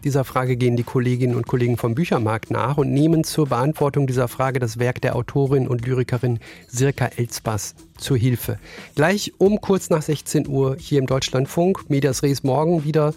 Dieser 0.03 0.23
Frage 0.23 0.57
gehen 0.57 0.75
die 0.75 0.83
Kolleginnen 0.83 1.35
und 1.35 1.45
Kollegen 1.45 1.77
vom 1.77 1.93
Büchermarkt 1.93 2.49
nach 2.49 2.77
und 2.77 2.91
nehmen 2.91 3.23
zur 3.23 3.47
Beantwortung 3.47 4.07
dieser 4.07 4.27
Frage 4.27 4.59
das 4.59 4.79
Werk 4.79 4.99
der 5.01 5.15
Autorin 5.15 5.67
und 5.67 5.85
Lyrikerin 5.85 6.39
Sirka 6.67 7.05
Elsbas 7.17 7.75
zur 7.97 8.17
Hilfe. 8.17 8.57
Gleich 8.95 9.33
um 9.37 9.61
kurz 9.61 9.91
nach 9.91 10.01
16 10.01 10.47
Uhr 10.47 10.75
hier 10.79 10.97
im 10.97 11.05
Deutschlandfunk, 11.05 11.89
Medias 11.89 12.23
Res 12.23 12.41
morgen 12.41 12.83
wieder 12.83 13.13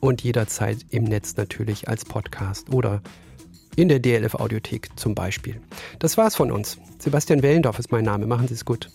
und 0.00 0.22
jederzeit 0.22 0.78
im 0.90 1.04
Netz 1.04 1.36
natürlich 1.36 1.88
als 1.88 2.04
Podcast 2.04 2.72
oder 2.74 3.00
in 3.76 3.88
der 3.88 3.98
DLF 3.98 4.34
Audiothek 4.34 4.90
zum 4.96 5.14
Beispiel. 5.14 5.60
Das 5.98 6.18
war's 6.18 6.36
von 6.36 6.50
uns. 6.50 6.78
Sebastian 6.98 7.42
Wellendorf 7.42 7.78
ist 7.78 7.90
mein 7.90 8.04
Name. 8.04 8.26
Machen 8.26 8.48
Sie 8.48 8.54
es 8.54 8.64
gut. 8.64 8.90